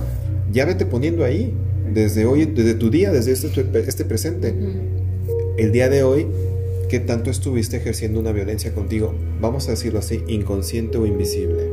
ya 0.51 0.65
vete 0.65 0.85
poniendo 0.85 1.23
ahí, 1.23 1.53
desde 1.91 2.25
hoy, 2.25 2.45
desde 2.45 2.75
tu 2.75 2.89
día, 2.89 3.11
desde 3.11 3.31
este, 3.31 3.49
este 3.87 4.05
presente. 4.05 4.51
Uh 4.51 4.63
-huh. 4.63 5.55
El 5.57 5.71
día 5.71 5.89
de 5.89 6.03
hoy, 6.03 6.27
¿qué 6.89 6.99
tanto 6.99 7.29
estuviste 7.29 7.77
ejerciendo 7.77 8.19
una 8.19 8.31
violencia 8.31 8.73
contigo? 8.73 9.13
Vamos 9.39 9.67
a 9.67 9.71
decirlo 9.71 9.99
así, 9.99 10.23
inconsciente 10.27 10.97
o 10.97 11.05
invisible. 11.05 11.69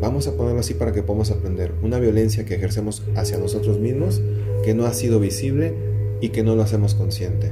Vamos 0.00 0.28
a 0.28 0.36
ponerlo 0.36 0.60
así 0.60 0.74
para 0.74 0.92
que 0.92 1.02
podamos 1.02 1.32
aprender. 1.32 1.74
Una 1.82 1.98
violencia 1.98 2.46
que 2.46 2.54
ejercemos 2.54 3.02
hacia 3.16 3.36
nosotros 3.36 3.80
mismos, 3.80 4.22
que 4.64 4.74
no 4.74 4.86
ha 4.86 4.94
sido 4.94 5.18
visible 5.18 5.74
y 6.20 6.28
que 6.28 6.44
no 6.44 6.54
lo 6.54 6.62
hacemos 6.62 6.94
consciente. 6.94 7.50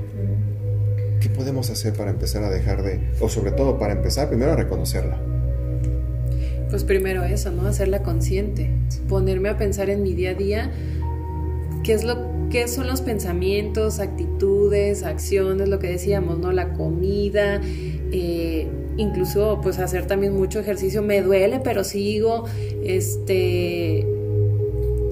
¿Qué 1.20 1.28
podemos 1.28 1.70
hacer 1.70 1.94
para 1.94 2.10
empezar 2.10 2.44
a 2.44 2.50
dejar 2.50 2.84
de, 2.84 3.00
o 3.20 3.28
sobre 3.28 3.50
todo 3.50 3.76
para 3.78 3.94
empezar 3.94 4.28
primero 4.28 4.52
a 4.52 4.56
reconocerla? 4.56 5.20
Pues 6.70 6.84
primero 6.84 7.24
eso, 7.24 7.50
¿no? 7.50 7.66
Hacerla 7.66 8.04
consciente. 8.04 8.70
Ponerme 9.08 9.48
a 9.48 9.58
pensar 9.58 9.90
en 9.90 10.04
mi 10.04 10.14
día 10.14 10.30
a 10.30 10.34
día 10.34 10.70
qué 11.82 11.94
es 11.94 12.04
lo 12.04 12.27
qué 12.50 12.68
son 12.68 12.86
los 12.86 13.00
pensamientos, 13.02 14.00
actitudes, 14.00 15.02
acciones, 15.02 15.68
lo 15.68 15.78
que 15.78 15.88
decíamos, 15.88 16.38
¿no? 16.38 16.52
La 16.52 16.72
comida, 16.72 17.60
eh, 18.12 18.68
incluso 18.96 19.60
pues 19.62 19.78
hacer 19.78 20.06
también 20.06 20.34
mucho 20.34 20.58
ejercicio, 20.58 21.02
me 21.02 21.22
duele, 21.22 21.60
pero 21.62 21.84
sigo, 21.84 22.44
este, 22.84 24.06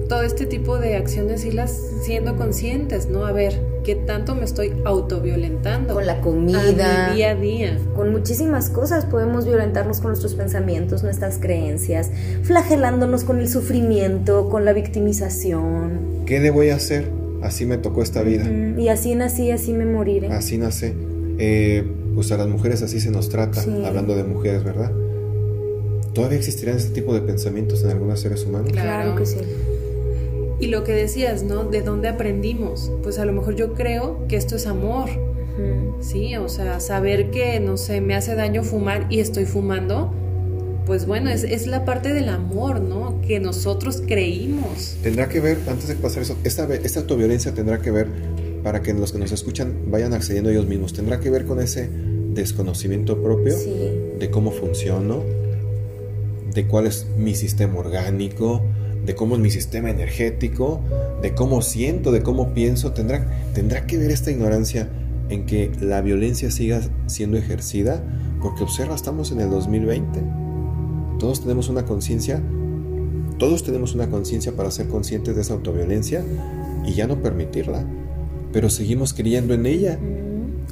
todo 0.09 0.21
este 0.23 0.45
tipo 0.45 0.77
de 0.77 0.95
acciones 0.95 1.45
irlas 1.45 1.79
siendo 2.01 2.35
conscientes, 2.37 3.07
¿no? 3.07 3.25
A 3.25 3.31
ver, 3.31 3.61
¿qué 3.83 3.95
tanto 3.95 4.35
me 4.35 4.45
estoy 4.45 4.73
autoviolentando? 4.85 5.93
Con 5.93 6.05
la 6.05 6.21
comida. 6.21 7.07
A 7.07 7.09
mi 7.09 7.15
día 7.15 7.31
a 7.31 7.35
día. 7.35 7.77
Con 7.95 8.11
muchísimas 8.11 8.69
cosas 8.69 9.05
podemos 9.05 9.45
violentarnos 9.45 9.99
con 9.99 10.09
nuestros 10.09 10.33
pensamientos, 10.35 11.03
nuestras 11.03 11.37
creencias, 11.39 12.09
flagelándonos 12.43 13.23
con 13.23 13.39
el 13.39 13.49
sufrimiento, 13.49 14.49
con 14.49 14.65
la 14.65 14.73
victimización. 14.73 16.23
¿Qué 16.25 16.39
le 16.39 16.51
voy 16.51 16.69
a 16.69 16.75
hacer? 16.75 17.16
Así 17.41 17.65
me 17.65 17.77
tocó 17.77 18.01
esta 18.01 18.23
vida. 18.23 18.45
Mm, 18.45 18.79
Y 18.79 18.89
así 18.89 19.15
nací, 19.15 19.51
así 19.51 19.73
me 19.73 19.85
moriré. 19.85 20.27
Así 20.27 20.57
nace. 20.57 20.93
Eh, 21.37 21.83
pues 22.15 22.31
a 22.31 22.37
las 22.37 22.47
mujeres 22.47 22.81
así 22.81 22.99
se 22.99 23.11
nos 23.11 23.29
trata, 23.29 23.61
Sí. 23.61 23.69
hablando 23.85 24.15
de 24.15 24.23
mujeres, 24.23 24.63
¿verdad? 24.63 24.91
¿Todavía 26.13 26.37
existirán 26.37 26.77
este 26.77 26.93
tipo 26.93 27.13
de 27.13 27.21
pensamientos 27.21 27.83
en 27.83 27.91
algunos 27.91 28.19
seres 28.19 28.43
humanos? 28.45 28.71
Claro. 28.71 28.87
Claro 29.03 29.15
que 29.15 29.25
sí. 29.25 29.37
Y 30.59 30.67
lo 30.67 30.83
que 30.83 30.93
decías, 30.93 31.43
¿no? 31.43 31.65
¿De 31.65 31.81
dónde 31.83 32.07
aprendimos? 32.07 32.91
Pues 33.03 33.19
a 33.19 33.25
lo 33.25 33.33
mejor 33.33 33.55
yo 33.55 33.73
creo 33.75 34.25
que 34.27 34.35
esto 34.37 34.55
es 34.55 34.65
amor. 34.67 35.09
¿sí? 36.01 36.35
O 36.35 36.49
sea, 36.49 36.79
saber 36.79 37.31
que, 37.31 37.59
no 37.59 37.77
sé, 37.77 37.99
me 37.99 38.13
hace 38.13 38.35
daño 38.35 38.63
fumar 38.63 39.07
y 39.09 39.19
estoy 39.21 39.45
fumando, 39.45 40.13
pues 40.87 41.05
bueno, 41.05 41.29
es, 41.29 41.43
es 41.43 41.67
la 41.67 41.83
parte 41.85 42.13
del 42.13 42.29
amor, 42.29 42.79
¿no? 42.81 43.21
Que 43.21 43.39
nosotros 43.41 44.01
creímos. 44.07 44.95
Tendrá 45.03 45.27
que 45.27 45.41
ver, 45.41 45.59
antes 45.67 45.89
de 45.89 45.95
pasar 45.95 46.23
eso, 46.23 46.37
esta, 46.45 46.73
esta 46.73 47.01
autoviolencia 47.01 47.53
tendrá 47.53 47.79
que 47.79 47.91
ver, 47.91 48.07
para 48.63 48.81
que 48.81 48.93
los 48.93 49.11
que 49.11 49.19
nos 49.19 49.31
escuchan 49.33 49.73
vayan 49.91 50.13
accediendo 50.13 50.49
ellos 50.49 50.65
mismos, 50.65 50.93
tendrá 50.93 51.19
que 51.19 51.29
ver 51.29 51.45
con 51.45 51.59
ese 51.61 51.89
desconocimiento 52.33 53.21
propio 53.21 53.55
Sí. 53.57 53.73
de 54.17 54.29
cómo 54.31 54.51
funciono, 54.51 55.23
de 56.53 56.65
cuál 56.67 56.87
es 56.87 57.05
mi 57.17 57.35
sistema 57.35 57.77
orgánico, 57.79 58.61
de 59.05 59.13
cómo 59.13 59.35
es 59.35 59.41
mi 59.41 59.51
sistema 59.51 59.89
energético, 59.89 60.81
de 61.21 61.33
cómo 61.33 61.61
siento, 61.61 62.11
de 62.11 62.23
cómo 62.23 62.53
pienso. 62.53 62.93
Tendrá, 62.93 63.27
tendrá 63.53 63.85
que 63.85 63.97
ver 63.97 64.11
esta 64.11 64.31
ignorancia 64.31 64.89
en 65.29 65.45
que 65.45 65.69
la 65.81 66.01
violencia 66.01 66.49
siga 66.51 66.81
siendo 67.07 67.37
ejercida, 67.37 68.01
porque 68.41 68.63
observa, 68.63 68.95
estamos 68.95 69.31
en 69.31 69.41
el 69.41 69.49
2020. 69.49 70.46
Todos 71.19 71.41
tenemos 71.41 71.69
una 71.69 71.85
conciencia, 71.85 72.41
todos 73.37 73.63
tenemos 73.63 73.95
una 73.95 74.09
conciencia 74.09 74.51
para 74.51 74.71
ser 74.71 74.87
conscientes 74.87 75.35
de 75.35 75.41
esa 75.41 75.53
autoviolencia 75.53 76.23
y 76.85 76.93
ya 76.93 77.07
no 77.07 77.21
permitirla, 77.21 77.83
pero 78.53 78.69
seguimos 78.69 79.13
creyendo 79.13 79.53
en 79.53 79.65
ella. 79.65 79.97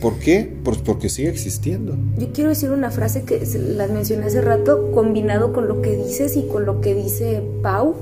¿Por 0.02 0.20
qué? 0.20 0.54
Pues 0.64 0.78
porque 0.80 1.10
sigue 1.10 1.30
existiendo. 1.30 1.98
Yo 2.18 2.32
quiero 2.34 2.50
decir 2.50 2.70
una 2.70 2.92
frase 2.92 3.24
que 3.24 3.42
las 3.56 3.90
mencioné 3.92 4.26
hace 4.26 4.42
rato, 4.42 4.92
combinado 4.92 5.54
con 5.54 5.68
lo 5.68 5.82
que 5.82 5.96
dices 5.96 6.36
y 6.36 6.44
con 6.44 6.66
lo 6.66 6.82
que 6.82 6.94
dice 6.94 7.42
Pau. 7.62 7.96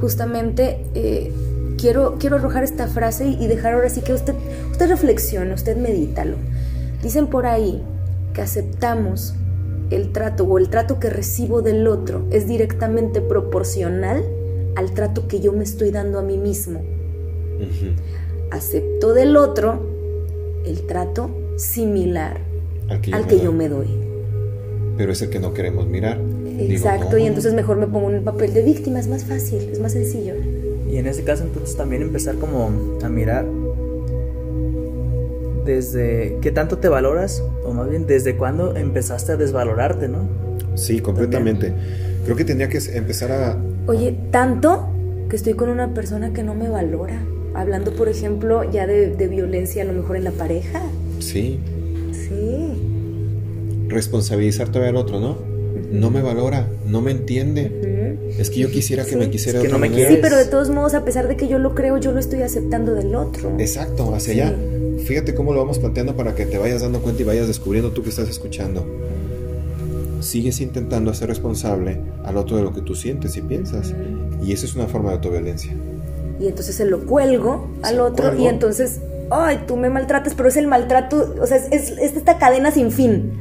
Justamente 0.00 0.78
eh, 0.94 1.32
quiero, 1.76 2.16
quiero 2.18 2.36
arrojar 2.36 2.64
esta 2.64 2.88
frase 2.88 3.28
y 3.28 3.46
dejar 3.46 3.74
ahora 3.74 3.90
sí 3.90 4.00
que 4.00 4.14
usted, 4.14 4.34
usted 4.72 4.88
reflexione, 4.88 5.52
usted 5.52 5.76
medítalo. 5.76 6.36
Dicen 7.02 7.26
por 7.26 7.46
ahí 7.46 7.82
que 8.32 8.40
aceptamos 8.40 9.34
el 9.90 10.12
trato 10.12 10.44
o 10.44 10.58
el 10.58 10.68
trato 10.70 10.98
que 10.98 11.10
recibo 11.10 11.62
del 11.62 11.86
otro 11.86 12.26
es 12.30 12.46
directamente 12.48 13.20
proporcional 13.20 14.24
al 14.76 14.92
trato 14.92 15.28
que 15.28 15.40
yo 15.40 15.52
me 15.52 15.64
estoy 15.64 15.90
dando 15.90 16.18
a 16.18 16.22
mí 16.22 16.36
mismo. 16.38 16.80
Acepto 18.50 19.14
del 19.14 19.36
otro 19.36 19.80
el 20.64 20.86
trato 20.86 21.30
similar 21.56 22.40
Al 22.88 23.00
que 23.00 23.10
yo, 23.10 23.16
al 23.16 23.22
me, 23.22 23.28
que 23.28 23.36
doy. 23.36 23.44
yo 23.44 23.52
me 23.52 23.68
doy. 23.68 23.88
Pero 24.96 25.12
es 25.12 25.22
el 25.22 25.30
que 25.30 25.38
no 25.40 25.52
queremos 25.54 25.86
mirar. 25.86 26.18
Digo, 26.18 26.72
Exacto, 26.72 27.12
no, 27.12 27.18
y 27.18 27.26
entonces 27.26 27.52
mejor 27.54 27.76
me 27.76 27.86
pongo 27.86 28.10
en 28.10 28.16
el 28.16 28.22
papel 28.22 28.54
de 28.54 28.62
víctima, 28.62 29.00
es 29.00 29.08
más 29.08 29.24
fácil, 29.24 29.68
es 29.70 29.80
más 29.80 29.92
sencillo. 29.92 30.34
Y 30.90 30.96
en 30.98 31.06
este 31.06 31.24
caso 31.24 31.42
entonces 31.44 31.76
también 31.76 32.02
empezar 32.02 32.36
como 32.36 32.70
a 33.02 33.08
mirar 33.08 33.44
desde 35.64 36.38
qué 36.40 36.50
tanto 36.50 36.78
te 36.78 36.88
valoras, 36.88 37.42
o 37.64 37.72
más 37.72 37.88
bien 37.88 38.06
desde 38.06 38.36
cuándo 38.36 38.76
empezaste 38.76 39.32
a 39.32 39.36
desvalorarte, 39.36 40.08
¿no? 40.08 40.28
Sí, 40.74 41.00
completamente. 41.00 41.72
Creo 42.24 42.36
que 42.36 42.44
tendría 42.44 42.68
que 42.68 42.78
empezar 42.94 43.32
a... 43.32 43.56
Oye, 43.86 44.16
tanto 44.30 44.88
que 45.28 45.36
estoy 45.36 45.54
con 45.54 45.68
una 45.68 45.94
persona 45.94 46.32
que 46.32 46.42
no 46.42 46.54
me 46.54 46.68
valora. 46.68 47.18
Hablando, 47.54 47.92
por 47.92 48.08
ejemplo, 48.08 48.68
ya 48.70 48.86
de, 48.86 49.08
de 49.14 49.28
violencia 49.28 49.82
a 49.82 49.86
lo 49.86 49.92
mejor 49.92 50.16
en 50.16 50.24
la 50.24 50.32
pareja. 50.32 50.80
Sí, 51.20 51.60
Sí. 52.12 53.86
responsabilizar 53.88 54.68
todavía 54.68 54.90
al 54.90 54.96
otro, 54.96 55.20
¿no? 55.20 55.36
No 55.92 56.10
me 56.10 56.22
valora, 56.22 56.66
no 56.86 57.00
me 57.00 57.10
entiende. 57.12 57.70
Es 58.38 58.50
que 58.50 58.58
yo 58.60 58.70
quisiera 58.70 59.04
que 59.04 59.10
Sí. 59.10 59.16
me 59.16 59.30
quisiera 59.30 59.58
Es 59.58 59.62
de 59.62 59.68
que 59.68 59.74
otra 59.74 59.78
no 59.78 59.82
me 59.82 59.90
manera. 59.90 60.10
Sí, 60.10 60.18
pero 60.20 60.36
de 60.36 60.44
todos 60.46 60.70
modos, 60.70 60.94
a 60.94 61.04
pesar 61.04 61.28
de 61.28 61.36
que 61.36 61.46
yo 61.48 61.58
lo 61.58 61.74
creo, 61.74 61.98
yo 61.98 62.10
lo 62.12 62.18
estoy 62.18 62.42
aceptando 62.42 62.94
del 62.94 63.14
otro. 63.14 63.52
Exacto, 63.58 64.14
hacia 64.14 64.34
Sí. 64.34 64.40
allá. 64.40 64.56
Fíjate 65.04 65.34
cómo 65.34 65.52
lo 65.52 65.60
vamos 65.60 65.78
planteando 65.78 66.16
para 66.16 66.34
que 66.34 66.46
te 66.46 66.58
vayas 66.58 66.82
dando 66.82 67.00
cuenta 67.00 67.22
y 67.22 67.24
vayas 67.24 67.46
descubriendo 67.46 67.90
tú 67.92 68.02
que 68.02 68.08
estás 68.10 68.28
escuchando. 68.28 68.84
Sigues 70.20 70.60
intentando 70.60 71.10
hacer 71.10 71.28
responsable 71.28 72.00
al 72.24 72.36
otro 72.38 72.56
de 72.56 72.62
lo 72.62 72.72
que 72.72 72.80
tú 72.80 72.94
sientes 72.94 73.36
y 73.36 73.42
piensas. 73.42 73.92
Y 74.42 74.52
eso 74.52 74.64
es 74.66 74.74
una 74.74 74.86
forma 74.86 75.10
de 75.10 75.16
autoviolencia. 75.16 75.72
Y 76.40 76.46
entonces 76.48 76.74
se 76.74 76.86
lo 76.86 77.04
cuelgo 77.04 77.68
al 77.82 77.94
Se 77.96 78.00
otro 78.00 78.26
cuelgo. 78.28 78.42
y 78.44 78.46
entonces, 78.48 79.00
ay, 79.30 79.60
tú 79.66 79.76
me 79.76 79.90
maltratas, 79.90 80.34
pero 80.34 80.48
es 80.48 80.56
el 80.56 80.66
maltrato, 80.66 81.34
o 81.40 81.46
sea, 81.46 81.58
es, 81.58 81.66
es- 81.70 81.98
es 81.98 82.16
esta 82.16 82.38
cadena 82.38 82.70
sin 82.70 82.90
fin. 82.90 83.32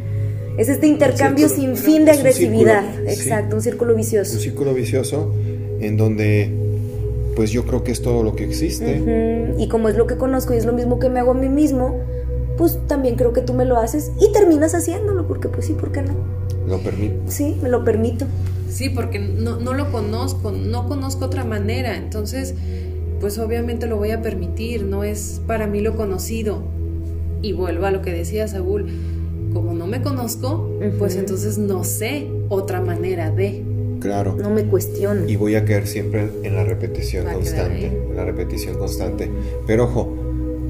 Es 0.58 0.70
este 0.70 0.88
intercambio 0.88 1.50
círculo. 1.50 1.76
sin 1.76 1.84
fin 1.84 2.06
de 2.06 2.12
un 2.12 2.18
agresividad. 2.18 2.84
sí. 3.06 3.14
Exacto, 3.14 3.56
un 3.56 3.62
círculo 3.62 3.96
vicioso. 3.96 4.34
Un 4.34 4.40
círculo 4.40 4.74
vicioso 4.74 5.34
en 5.80 5.98
donde 5.98 6.52
pues 7.36 7.52
yo 7.52 7.66
creo 7.66 7.84
que 7.84 7.92
es 7.92 8.02
todo 8.02 8.24
lo 8.24 8.36
que 8.36 8.44
existe. 8.44 9.54
Y 9.58 9.68
como 9.68 9.90
es 9.90 9.96
lo 9.96 10.08
que 10.08 10.18
conozco 10.18 10.54
y 10.54 10.58
es 10.58 10.66
lo 10.66 10.74
mismo 10.74 11.00
que 11.00 11.10
me 11.10 11.20
hago 11.20 11.32
a 11.32 11.34
mí 11.34 11.50
mismo, 11.50 12.00
pues 12.58 12.78
también 12.88 13.16
creo 13.16 13.34
que 13.34 13.42
tú 13.42 13.54
me 13.54 13.66
lo 13.66 13.78
haces 13.78 14.12
y 14.20 14.32
terminas 14.32 14.76
haciéndolo, 14.76 15.28
porque 15.28 15.50
pues 15.50 15.66
sí, 15.66 15.74
¿por 15.74 15.92
qué 15.92 16.02
no? 16.02 16.14
Lo 16.68 16.80
permite. 16.80 17.16
Sí, 17.28 17.58
me 17.62 17.70
lo 17.70 17.84
permito. 17.84 18.26
Sí, 18.70 18.90
porque 18.90 19.20
no, 19.20 19.60
no 19.60 19.74
lo 19.74 19.92
conozco, 19.92 20.52
no 20.52 20.88
conozco 20.88 21.26
otra 21.26 21.44
manera, 21.44 21.96
entonces, 21.96 22.56
pues 23.20 23.38
obviamente 23.38 23.88
lo 23.88 23.98
voy 23.98 24.12
a 24.12 24.22
permitir, 24.22 24.84
no 24.84 25.04
es 25.04 25.42
para 25.46 25.68
mí 25.68 25.82
lo 25.82 25.96
conocido. 25.96 26.64
Y 27.42 27.52
vuelvo 27.54 27.86
a 27.86 27.92
lo 27.92 28.02
que 28.02 28.14
decía 28.14 28.48
Saúl, 28.48 28.88
como 29.54 29.74
no 29.74 29.88
me 29.88 30.02
conozco, 30.02 30.70
pues 30.98 31.16
entonces 31.16 31.58
no 31.58 31.84
sé 31.84 32.28
otra 32.50 32.82
manera 32.82 33.32
de. 33.32 33.64
Claro. 34.00 34.36
No 34.36 34.50
me 34.50 34.66
cuestiono. 34.66 35.28
Y 35.30 35.36
voy 35.38 35.56
a 35.56 35.64
caer 35.64 35.88
siempre 35.88 36.30
en 36.44 36.56
la 36.56 36.64
repetición 36.66 37.26
Va 37.26 37.32
a 37.32 37.34
constante. 37.36 37.86
En 37.86 38.16
la 38.16 38.26
repetición 38.26 38.78
constante. 38.78 39.32
Pero 39.66 39.86
ojo, 39.86 40.14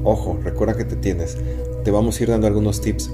ojo, 0.04 0.38
recuerda 0.44 0.76
que 0.76 0.84
te 0.84 0.96
tienes. 0.96 1.36
Te 1.82 1.90
vamos 1.90 2.18
a 2.18 2.22
ir 2.22 2.28
dando 2.28 2.46
algunos 2.46 2.80
tips 2.80 3.10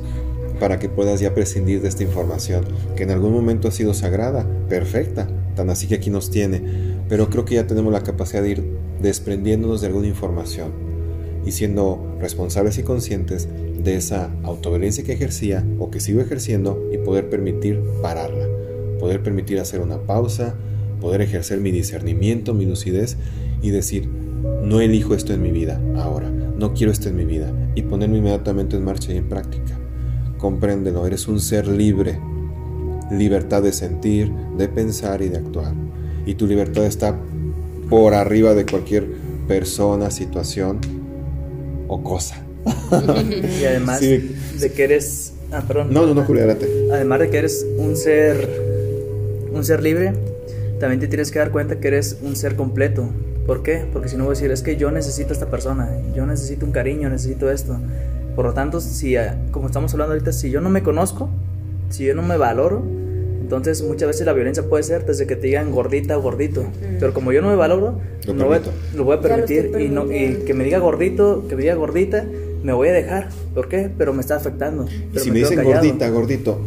para 0.61 0.79
que 0.79 0.91
puedas 0.91 1.21
ya 1.21 1.35
prescindir 1.35 1.81
de 1.81 1.89
esta 1.89 2.03
información, 2.03 2.67
que 2.95 3.05
en 3.05 3.11
algún 3.11 3.33
momento 3.33 3.69
ha 3.69 3.71
sido 3.71 3.95
sagrada, 3.95 4.47
perfecta, 4.69 5.27
tan 5.57 5.71
así 5.71 5.89
que 5.89 5.95
aquí 5.95 6.11
nos 6.11 6.31
tiene. 6.31 6.63
Pero 7.09 7.31
creo 7.31 7.47
que 7.47 7.55
ya 7.55 7.67
tenemos 7.67 7.93
la 7.93 8.03
capacidad 8.03 8.43
de 8.43 8.51
ir 8.51 8.65
desprendiéndonos 9.01 9.81
de 9.81 9.87
alguna 9.87 10.07
información 10.07 10.91
y 11.47 11.53
siendo 11.53 12.17
responsables 12.21 12.77
y 12.79 12.83
conscientes 12.83 13.49
de 13.83 13.97
esa 13.97 14.31
autoviolencia 14.43 15.05
que 15.05 15.13
ejercía 15.13 15.65
o 15.79 15.91
que 15.91 16.01
sigo 16.01 16.21
ejerciendo 16.21 16.89
y 16.93 16.99
poder 16.99 17.29
permitir 17.29 17.81
pararla, 18.03 18.47
poder 18.99 19.23
permitir 19.23 19.59
hacer 19.59 19.81
una 19.81 19.99
pausa, 19.99 20.55
poder 21.01 21.23
ejercer 21.23 21.61
mi 21.61 21.71
discernimiento, 21.71 22.55
mi 22.55 22.67
lucidez 22.67 23.17
y 23.63 23.71
decir, 23.71 24.09
no 24.63 24.81
elijo 24.81 25.15
esto 25.15 25.33
en 25.33 25.43
mi 25.43 25.51
vida 25.51 25.81
ahora, 25.97 26.31
no 26.31 26.75
quiero 26.75 26.93
esto 26.93 27.09
en 27.09 27.17
mi 27.17 27.25
vida 27.25 27.53
y 27.75 27.83
ponerme 27.83 28.19
inmediatamente 28.19 28.77
en 28.77 28.85
marcha 28.85 29.13
y 29.13 29.17
en 29.17 29.29
práctica. 29.29 29.79
Compréndelo, 30.39 31.07
eres 31.07 31.29
un 31.29 31.41
ser 31.41 31.67
libre, 31.69 32.19
libertad 33.11 33.63
de 33.63 33.73
sentir, 33.73 34.33
de 34.57 34.69
pensar 34.69 35.23
y 35.23 35.29
de 35.29 35.39
actuar. 35.39 35.75
Y 36.27 36.35
tu 36.35 36.47
libertad 36.47 36.85
está 36.85 37.19
por 37.89 38.15
arriba 38.15 38.55
de 38.55 38.65
cualquier 38.65 39.07
persona, 39.49 40.11
situación 40.11 40.79
o 41.89 42.03
cosa. 42.03 42.47
Y 43.61 43.65
además 43.65 44.01
Sí. 44.01 44.35
de 44.59 44.73
que 44.73 44.85
eres... 44.85 45.33
Ah, 45.53 45.63
perdón. 45.67 45.89
No, 45.93 46.07
no, 46.07 46.15
no, 46.15 46.23
Julia, 46.25 46.45
adelante. 46.45 46.69
Además 46.93 47.21
de 47.21 47.31
que 47.31 47.39
eres 47.39 47.67
un 47.79 47.97
ser... 47.97 48.49
Un 49.53 49.65
ser 49.65 49.83
libre, 49.83 50.13
también 50.79 51.01
te 51.01 51.09
tienes 51.09 51.31
que 51.33 51.41
dar 51.41 51.51
cuenta 51.51 51.81
que 51.81 51.89
eres 51.89 52.19
un 52.23 52.37
ser 52.37 52.55
completo. 52.55 53.09
¿Por 53.47 53.63
qué? 53.65 53.85
Porque 53.93 54.09
si 54.09 54.17
no 54.17 54.25
voy 54.25 54.33
a 54.33 54.35
decir, 54.37 54.51
es 54.53 54.63
que 54.63 54.77
yo 54.77 54.93
necesito 54.93 55.31
a 55.31 55.33
esta 55.33 55.51
persona, 55.51 55.91
yo 56.15 56.25
necesito 56.25 56.65
un 56.65 56.71
cariño, 56.73 57.09
necesito 57.11 57.51
esto. 57.51 57.77
Por 58.37 58.45
lo 58.45 58.55
tanto, 58.55 58.81
si, 58.81 59.17
eh, 59.17 59.33
como 59.51 59.67
estamos 59.67 59.93
hablando 59.93 60.13
ahorita, 60.15 60.33
si 60.33 60.51
yo 60.51 60.61
no 60.61 60.71
me 60.71 60.85
conozco, 60.85 61.29
si 61.89 62.05
yo 62.05 62.15
no 62.15 62.23
me 62.23 62.37
valoro, 62.37 62.83
entonces 63.41 63.83
muchas 63.83 64.07
veces 64.07 64.25
la 64.25 64.33
violencia 64.35 64.63
puede 64.63 64.85
ser 64.85 65.05
desde 65.05 65.27
que 65.27 65.35
te 65.35 65.49
digan 65.49 65.73
gordita 65.73 66.17
o 66.17 66.23
gordito. 66.23 66.65
Pero 67.01 67.13
como 67.13 67.33
yo 67.33 67.43
no 67.43 67.49
me 67.49 67.57
valoro, 67.57 67.99
Lo 68.29 68.35
no 68.35 68.47
voy 68.47 68.59
lo 68.95 69.03
voy 69.05 69.17
a 69.17 69.21
permitir 69.21 69.73
y, 69.81 69.89
no, 69.89 70.13
y 70.13 70.45
que 70.47 70.55
me 70.55 70.63
diga 70.63 70.79
gordito, 70.79 71.45
que 71.49 71.57
me 71.57 71.63
diga 71.63 71.75
gordita, 71.75 72.25
me 72.63 72.73
voy 72.73 72.89
a 72.89 72.93
dejar. 72.93 73.29
¿Por 73.55 73.69
qué? 73.69 73.91
Pero 73.97 74.13
me 74.13 74.21
está 74.21 74.37
afectando. 74.37 74.85
Y 74.85 75.07
Pero 75.13 75.25
si 75.25 75.31
me 75.31 75.37
quedo 75.41 75.49
dicen 75.51 75.65
callado. 75.65 75.85
gordita, 75.85 76.09
gordito, 76.11 76.59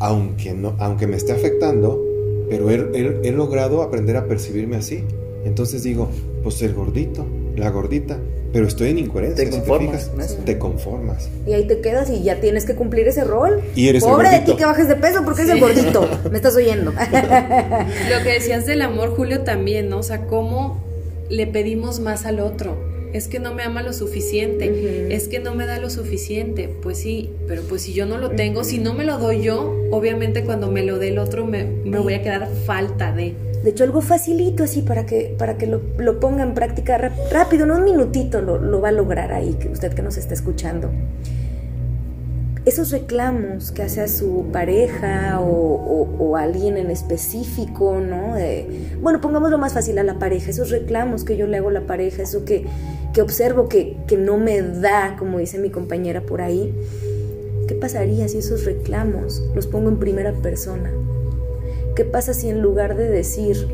aunque, 0.00 0.52
no, 0.52 0.74
aunque 0.78 1.06
me 1.06 1.16
esté 1.16 1.32
afectando, 1.32 2.02
pero 2.48 2.70
he, 2.70 2.74
he- 2.94 3.28
he 3.28 3.32
logrado 3.32 3.82
aprender 3.82 4.16
a 4.16 4.26
percibirme 4.26 4.76
así. 4.76 5.04
Entonces 5.44 5.82
digo, 5.82 6.08
pues 6.42 6.60
el 6.62 6.74
gordito, 6.74 7.26
la 7.56 7.70
gordita, 7.70 8.18
pero 8.52 8.66
estoy 8.68 8.90
en 8.90 8.98
incoherencia. 8.98 9.44
Te 9.44 9.50
si 9.50 9.58
conformas 9.58 9.90
fijas, 9.90 10.08
con 10.08 10.20
eso. 10.20 10.36
Te 10.44 10.58
conformas. 10.58 11.28
Y 11.46 11.52
ahí 11.54 11.66
te 11.66 11.80
quedas 11.80 12.08
y 12.10 12.22
ya 12.22 12.40
tienes 12.40 12.64
que 12.64 12.74
cumplir 12.76 13.08
ese 13.08 13.24
rol. 13.24 13.60
Y 13.74 13.88
eres 13.88 14.04
el 14.04 14.10
Pobre 14.10 14.30
de 14.30 14.38
ti 14.40 14.56
que 14.56 14.64
bajes 14.64 14.88
de 14.88 14.94
peso 14.96 15.22
porque 15.24 15.42
eres 15.42 15.54
el 15.54 15.60
gordito. 15.60 16.08
Me 16.30 16.36
estás 16.36 16.54
oyendo. 16.56 16.92
Lo 16.92 18.22
que 18.22 18.32
decías 18.32 18.64
del 18.66 18.82
amor, 18.82 19.10
Julio, 19.16 19.40
también, 19.42 19.88
¿no? 19.88 19.98
O 19.98 20.02
sea, 20.02 20.26
cómo 20.26 20.82
le 21.28 21.46
pedimos 21.46 22.00
más 22.00 22.26
al 22.26 22.40
otro. 22.40 22.76
Es 23.14 23.28
que 23.28 23.38
no 23.38 23.54
me 23.54 23.62
ama 23.62 23.80
lo 23.82 23.92
suficiente, 23.92 25.14
es 25.14 25.28
que 25.28 25.38
no 25.38 25.54
me 25.54 25.66
da 25.66 25.78
lo 25.78 25.88
suficiente. 25.88 26.68
Pues 26.82 26.98
sí, 26.98 27.30
pero 27.46 27.62
pues 27.62 27.82
si 27.82 27.92
yo 27.94 28.06
no 28.06 28.18
lo 28.18 28.30
tengo, 28.30 28.64
si 28.64 28.78
no 28.78 28.92
me 28.92 29.04
lo 29.04 29.18
doy 29.18 29.40
yo, 29.40 29.72
obviamente 29.92 30.42
cuando 30.44 30.70
me 30.70 30.82
lo 30.84 30.98
dé 30.98 31.08
el 31.08 31.18
otro 31.18 31.46
me, 31.46 31.64
me 31.64 32.00
voy 32.00 32.14
a 32.14 32.22
quedar 32.22 32.48
falta 32.66 33.12
de. 33.12 33.34
De 33.62 33.70
hecho, 33.70 33.84
algo 33.84 34.00
facilito 34.02 34.64
así 34.64 34.82
para 34.82 35.06
que, 35.06 35.34
para 35.38 35.56
que 35.56 35.66
lo, 35.66 35.80
lo 35.96 36.20
ponga 36.20 36.42
en 36.42 36.52
práctica 36.54 36.98
rápido, 37.32 37.64
no 37.66 37.76
un 37.76 37.84
minutito 37.84 38.42
lo, 38.42 38.58
lo 38.58 38.80
va 38.80 38.88
a 38.90 38.92
lograr 38.92 39.32
ahí, 39.32 39.54
que 39.54 39.68
usted 39.68 39.94
que 39.94 40.02
nos 40.02 40.16
está 40.18 40.34
escuchando. 40.34 40.90
Esos 42.66 42.90
reclamos 42.92 43.72
que 43.72 43.82
hace 43.82 44.00
a 44.00 44.08
su 44.08 44.46
pareja 44.50 45.38
o, 45.40 45.44
o- 45.46 46.16
o 46.18 46.36
a 46.36 46.42
alguien 46.42 46.78
en 46.78 46.90
específico, 46.90 48.00
¿no? 48.00 48.34
De- 48.34 48.66
bueno, 49.02 49.20
pongámoslo 49.20 49.58
más 49.58 49.74
fácil 49.74 49.98
a 49.98 50.02
la 50.02 50.18
pareja, 50.18 50.50
esos 50.50 50.70
reclamos 50.70 51.24
que 51.24 51.36
yo 51.36 51.46
le 51.46 51.58
hago 51.58 51.68
a 51.68 51.72
la 51.72 51.82
pareja, 51.86 52.22
eso 52.22 52.46
que, 52.46 52.64
que 53.14 53.22
observo 53.22 53.68
que, 53.68 53.96
que 54.08 54.18
no 54.18 54.36
me 54.36 54.60
da, 54.60 55.16
como 55.16 55.38
dice 55.38 55.58
mi 55.58 55.70
compañera 55.70 56.26
por 56.26 56.42
ahí. 56.42 56.74
¿Qué 57.68 57.74
pasaría 57.74 58.28
si 58.28 58.38
esos 58.38 58.64
reclamos 58.64 59.42
los 59.54 59.68
pongo 59.68 59.88
en 59.88 59.98
primera 59.98 60.32
persona? 60.34 60.92
¿Qué 61.94 62.04
pasa 62.04 62.34
si 62.34 62.48
en 62.48 62.60
lugar 62.60 62.96
de 62.96 63.08
decir, 63.08 63.68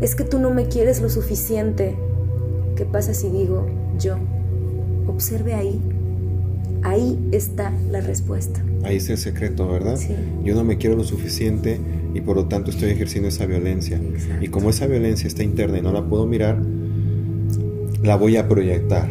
es 0.00 0.14
que 0.14 0.22
tú 0.22 0.38
no 0.38 0.54
me 0.54 0.68
quieres 0.68 1.02
lo 1.02 1.10
suficiente, 1.10 1.96
qué 2.76 2.84
pasa 2.84 3.12
si 3.14 3.28
digo 3.28 3.66
yo? 3.98 4.16
Observe 5.08 5.54
ahí. 5.54 5.82
Ahí 6.84 7.18
está 7.32 7.72
la 7.90 8.00
respuesta. 8.00 8.64
Ahí 8.84 8.98
es 8.98 9.10
el 9.10 9.18
secreto, 9.18 9.68
¿verdad? 9.68 9.96
Sí. 9.96 10.14
Yo 10.44 10.54
no 10.54 10.62
me 10.62 10.78
quiero 10.78 10.94
lo 10.94 11.02
suficiente 11.02 11.80
y 12.14 12.20
por 12.20 12.36
lo 12.36 12.46
tanto 12.46 12.70
estoy 12.70 12.90
ejerciendo 12.90 13.28
esa 13.28 13.44
violencia. 13.46 13.96
Exacto. 13.96 14.44
Y 14.44 14.48
como 14.48 14.70
esa 14.70 14.86
violencia 14.86 15.26
está 15.26 15.42
interna 15.42 15.78
y 15.78 15.82
no 15.82 15.92
la 15.92 16.08
puedo 16.08 16.26
mirar, 16.26 16.62
la 18.02 18.16
voy 18.16 18.36
a 18.36 18.48
proyectar. 18.48 19.08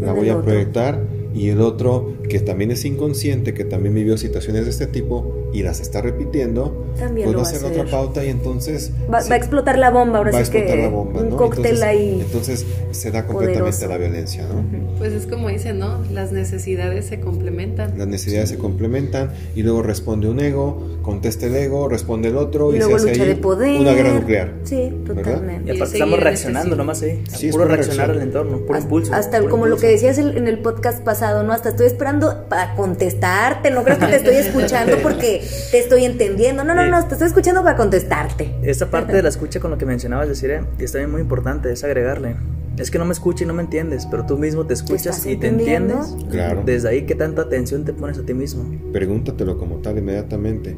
La 0.00 0.12
voy 0.12 0.28
a 0.28 0.36
otro. 0.36 0.44
proyectar 0.44 1.00
y 1.34 1.50
el 1.50 1.60
otro 1.60 2.14
que 2.28 2.40
también 2.40 2.70
es 2.70 2.84
inconsciente, 2.84 3.52
que 3.54 3.64
también 3.64 3.94
vivió 3.94 4.16
situaciones 4.16 4.64
de 4.64 4.70
este 4.70 4.86
tipo 4.86 5.34
y 5.52 5.62
las 5.62 5.80
está 5.80 6.00
repitiendo, 6.00 6.86
También 6.98 7.26
pues 7.26 7.32
lo 7.36 7.42
va 7.42 7.48
a 7.48 7.50
ser 7.50 7.64
otra 7.64 7.82
hacer. 7.82 7.90
pauta 7.90 8.24
y 8.24 8.28
entonces 8.28 8.92
Va, 9.12 9.20
sí, 9.20 9.28
va 9.30 9.34
a 9.36 9.38
explotar 9.38 9.78
la 9.78 9.90
bomba, 9.90 10.18
ahora 10.18 10.30
va 10.32 10.38
a 10.40 10.44
sí 10.44 10.50
que 10.52 10.58
explotar 10.58 10.84
la 10.84 10.90
bomba, 10.90 11.20
un 11.20 11.30
¿no? 11.30 11.36
cóctel 11.36 11.64
entonces, 11.66 11.82
ahí. 11.82 12.20
entonces 12.20 12.66
se 12.90 13.10
da 13.10 13.26
completamente 13.26 13.60
poderoso. 13.60 13.84
a 13.86 13.88
la 13.88 13.96
violencia, 13.98 14.46
¿no? 14.46 14.64
Pues 14.98 15.12
es 15.12 15.26
como 15.26 15.48
dicen, 15.48 15.78
¿no? 15.78 15.98
Las 16.12 16.32
necesidades 16.32 17.06
se 17.06 17.20
complementan. 17.20 17.96
Las 17.98 18.08
necesidades 18.08 18.48
se 18.50 18.58
complementan 18.58 19.30
y 19.54 19.62
luego 19.62 19.82
responde 19.82 20.28
un 20.28 20.40
ego, 20.40 20.97
contesta 21.08 21.46
el 21.46 21.56
ego, 21.56 21.88
responde 21.88 22.28
el 22.28 22.36
otro 22.36 22.70
y, 22.70 22.76
Y 22.76 22.78
luego 22.80 22.98
se 22.98 23.06
hace 23.06 23.12
lucha 23.12 23.22
ahí 23.22 23.28
de 23.30 23.36
poder. 23.36 23.80
una 23.80 23.92
guerra 23.94 24.12
nuclear. 24.12 24.52
Sí, 24.64 24.92
¿verdad? 25.04 25.22
totalmente. 25.24 25.72
Y 25.72 25.76
aparte 25.76 25.94
estamos 25.94 26.18
en 26.18 26.24
reaccionando 26.24 26.76
nomás 26.76 27.00
ahí. 27.00 27.24
Sí, 27.34 27.46
es 27.48 27.52
puro 27.52 27.64
reaccionar 27.64 28.10
al 28.10 28.20
entorno, 28.20 28.58
puro 28.58 28.74
Hasta- 28.74 28.84
impulso. 28.84 29.14
Hasta 29.14 29.38
puro 29.38 29.50
como 29.50 29.66
lo 29.66 29.78
que 29.78 29.86
decías 29.86 30.18
en 30.18 30.46
el 30.46 30.58
podcast 30.58 31.02
pasado, 31.02 31.44
¿no? 31.44 31.54
Hasta 31.54 31.70
estoy 31.70 31.86
esperando 31.86 32.44
para 32.50 32.74
contestarte, 32.74 33.70
no 33.70 33.84
creo 33.84 33.98
que 33.98 34.06
te 34.06 34.16
estoy 34.16 34.34
escuchando 34.46 34.98
porque 35.02 35.42
te 35.70 35.78
estoy 35.78 36.04
entendiendo. 36.04 36.62
No, 36.62 36.74
no, 36.74 36.86
no, 36.86 37.06
te 37.06 37.14
estoy 37.14 37.28
escuchando 37.28 37.62
para 37.62 37.76
contestarte. 37.76 38.54
Esta 38.62 38.90
parte 38.90 39.14
de 39.14 39.22
la 39.22 39.30
escucha 39.30 39.60
con 39.60 39.70
lo 39.70 39.78
que 39.78 39.86
mencionabas, 39.86 40.28
decir, 40.28 40.50
eh, 40.50 40.60
es 40.78 40.92
también 40.92 41.10
muy 41.10 41.22
importante, 41.22 41.72
es 41.72 41.84
agregarle. 41.84 42.36
Es 42.78 42.90
que 42.90 42.98
no 42.98 43.04
me 43.04 43.12
escuchas 43.12 43.42
y 43.42 43.46
no 43.46 43.54
me 43.54 43.62
entiendes, 43.62 44.06
pero 44.06 44.24
tú 44.24 44.38
mismo 44.38 44.64
te 44.64 44.74
escuchas 44.74 45.26
y 45.26 45.36
te 45.36 45.48
entiendes. 45.48 46.14
Claro. 46.30 46.62
Desde 46.64 46.88
ahí, 46.88 47.06
¿qué 47.06 47.14
tanta 47.14 47.42
atención 47.42 47.84
te 47.84 47.92
pones 47.92 48.18
a 48.18 48.22
ti 48.22 48.34
mismo? 48.34 48.64
Pregúntatelo 48.92 49.58
como 49.58 49.76
tal 49.76 49.98
inmediatamente. 49.98 50.76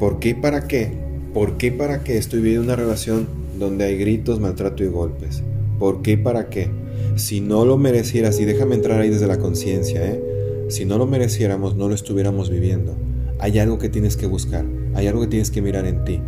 ¿Por 0.00 0.18
qué 0.18 0.30
y 0.30 0.34
para 0.34 0.66
qué? 0.66 0.92
¿Por 1.34 1.58
qué 1.58 1.68
y 1.68 1.70
para 1.72 2.02
qué 2.02 2.18
estoy 2.18 2.40
viviendo 2.40 2.64
una 2.64 2.76
relación 2.76 3.28
donde 3.58 3.84
hay 3.84 3.98
gritos, 3.98 4.40
maltrato 4.40 4.82
y 4.82 4.88
golpes? 4.88 5.42
¿Por 5.78 6.02
qué 6.02 6.12
y 6.12 6.16
para 6.16 6.48
qué? 6.48 6.70
Si 7.16 7.40
no 7.40 7.66
lo 7.66 7.76
merecieras, 7.76 8.40
y 8.40 8.44
déjame 8.44 8.74
entrar 8.74 9.00
ahí 9.00 9.10
desde 9.10 9.26
la 9.26 9.38
conciencia, 9.38 10.04
¿eh? 10.04 10.22
Si 10.68 10.86
no 10.86 10.96
lo 10.96 11.06
mereciéramos, 11.06 11.76
no 11.76 11.88
lo 11.88 11.94
estuviéramos 11.94 12.48
viviendo. 12.48 12.96
Hay 13.38 13.58
algo 13.58 13.78
que 13.78 13.88
tienes 13.88 14.16
que 14.16 14.26
buscar, 14.26 14.64
hay 14.94 15.06
algo 15.06 15.20
que 15.22 15.26
tienes 15.26 15.50
que 15.50 15.60
mirar 15.60 15.84
en 15.86 16.04
ti. 16.04 16.22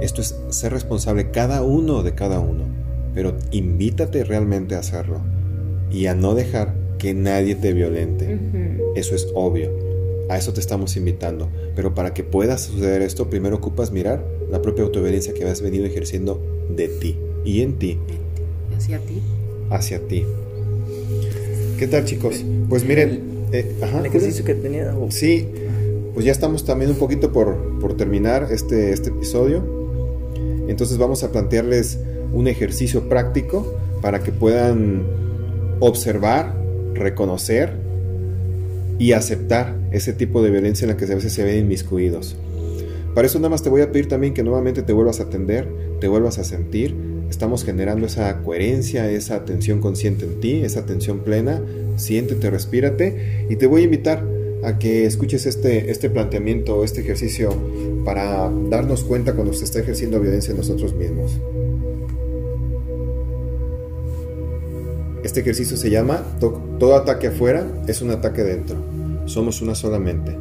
Esto 0.00 0.22
es 0.22 0.36
ser 0.48 0.72
responsable 0.72 1.30
cada 1.30 1.62
uno 1.62 2.02
de 2.02 2.14
cada 2.14 2.40
uno, 2.40 2.64
pero 3.14 3.36
invítate 3.50 4.24
realmente 4.24 4.74
a 4.74 4.78
hacerlo 4.80 5.20
y 5.90 6.06
a 6.06 6.14
no 6.14 6.34
dejar 6.34 6.74
que 6.98 7.14
nadie 7.14 7.54
te 7.54 7.72
violente. 7.72 8.34
Ujú. 8.34 8.92
Eso 8.96 9.14
es 9.14 9.28
obvio. 9.34 9.70
A 10.28 10.36
eso 10.38 10.52
te 10.52 10.60
estamos 10.60 10.96
invitando. 10.96 11.48
Pero 11.74 11.94
para 11.94 12.14
que 12.14 12.22
pueda 12.22 12.56
suceder 12.58 13.02
esto, 13.02 13.28
primero 13.30 13.56
ocupas 13.56 13.90
mirar 13.90 14.24
la 14.50 14.62
propia 14.62 14.84
autoviolencia 14.84 15.34
que 15.34 15.44
has 15.44 15.60
venido 15.62 15.86
ejerciendo 15.86 16.40
de 16.76 16.88
ti 16.88 17.16
y 17.44 17.62
en 17.62 17.78
ti, 17.78 17.98
Hacia 18.76 18.98
ti. 18.98 19.20
hacia 19.70 19.98
ti. 20.06 20.24
¿Qué 21.78 21.86
tal, 21.86 22.04
chicos? 22.04 22.44
Pues 22.68 22.84
miren, 22.84 23.20
eh, 23.52 23.74
ajá, 23.82 24.00
El 24.00 24.06
ejercicio 24.06 24.44
que 24.44 24.54
tenía. 24.54 24.94
oh, 24.96 25.10
Sí, 25.10 25.46
pues 26.14 26.26
ya 26.26 26.32
estamos 26.32 26.64
también 26.64 26.90
un 26.90 26.96
poquito 26.98 27.32
por, 27.32 27.78
por 27.80 27.96
terminar 27.96 28.48
este, 28.50 28.92
este 28.92 29.08
episodio. 29.10 29.64
Entonces 30.68 30.98
vamos 30.98 31.24
a 31.24 31.32
plantearles 31.32 31.98
un 32.32 32.48
ejercicio 32.48 33.08
práctico 33.08 33.76
para 34.00 34.20
que 34.20 34.32
puedan 34.32 35.04
observar, 35.80 36.54
reconocer 36.94 37.72
y 38.98 39.12
aceptar 39.12 39.76
ese 39.92 40.12
tipo 40.12 40.42
de 40.42 40.50
violencia 40.50 40.84
en 40.84 40.90
la 40.90 40.96
que 40.96 41.06
a 41.06 41.14
veces 41.14 41.32
se 41.32 41.42
ven 41.42 41.58
inmiscuidos. 41.58 42.36
Para 43.14 43.26
eso 43.26 43.38
nada 43.38 43.48
más 43.48 43.62
te 43.62 43.70
voy 43.70 43.80
a 43.80 43.90
pedir 43.90 44.08
también 44.08 44.34
que 44.34 44.42
nuevamente 44.42 44.82
te 44.82 44.92
vuelvas 44.92 45.20
a 45.20 45.24
atender, 45.24 45.68
te 46.00 46.06
vuelvas 46.08 46.38
a 46.38 46.44
sentir. 46.44 46.94
Estamos 47.28 47.64
generando 47.64 48.06
esa 48.06 48.42
coherencia, 48.42 49.10
esa 49.10 49.36
atención 49.36 49.80
consciente 49.80 50.26
en 50.26 50.40
ti, 50.40 50.62
esa 50.62 50.80
atención 50.80 51.20
plena. 51.20 51.60
Siéntete, 51.96 52.50
respírate 52.50 53.46
y 53.48 53.56
te 53.56 53.66
voy 53.66 53.82
a 53.82 53.84
invitar 53.84 54.24
a 54.62 54.78
que 54.78 55.06
escuches 55.06 55.46
este, 55.46 55.90
este 55.90 56.10
planteamiento, 56.10 56.84
este 56.84 57.00
ejercicio 57.00 57.50
para 58.04 58.50
darnos 58.68 59.04
cuenta 59.04 59.34
cuando 59.34 59.52
se 59.54 59.64
está 59.64 59.80
ejerciendo 59.80 60.20
violencia 60.20 60.52
en 60.52 60.58
nosotros 60.58 60.94
mismos. 60.94 61.38
Este 65.30 65.42
ejercicio 65.42 65.76
se 65.76 65.90
llama 65.90 66.24
to- 66.40 66.60
Todo 66.80 66.96
ataque 66.96 67.28
afuera 67.28 67.64
es 67.86 68.02
un 68.02 68.10
ataque 68.10 68.42
dentro. 68.42 68.78
Somos 69.26 69.62
una 69.62 69.76
sola 69.76 70.00
mente. 70.00 70.36